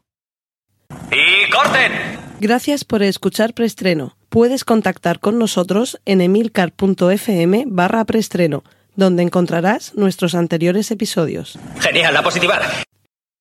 ¡Y 1.12 1.50
corten! 1.52 1.91
Gracias 2.39 2.86
por 2.86 3.02
escuchar 3.02 3.56
preestreno 3.56 4.15
puedes 4.30 4.63
contactar 4.63 5.20
con 5.20 5.39
nosotros 5.39 6.00
en 6.06 6.22
emilcar.fm 6.22 7.63
barra 7.65 8.06
preestreno, 8.06 8.63
donde 8.96 9.24
encontrarás 9.24 9.96
nuestros 9.96 10.36
anteriores 10.36 10.91
episodios. 10.91 11.58
Genial, 11.80 12.13
la 12.13 12.22
positiva. 12.22 12.60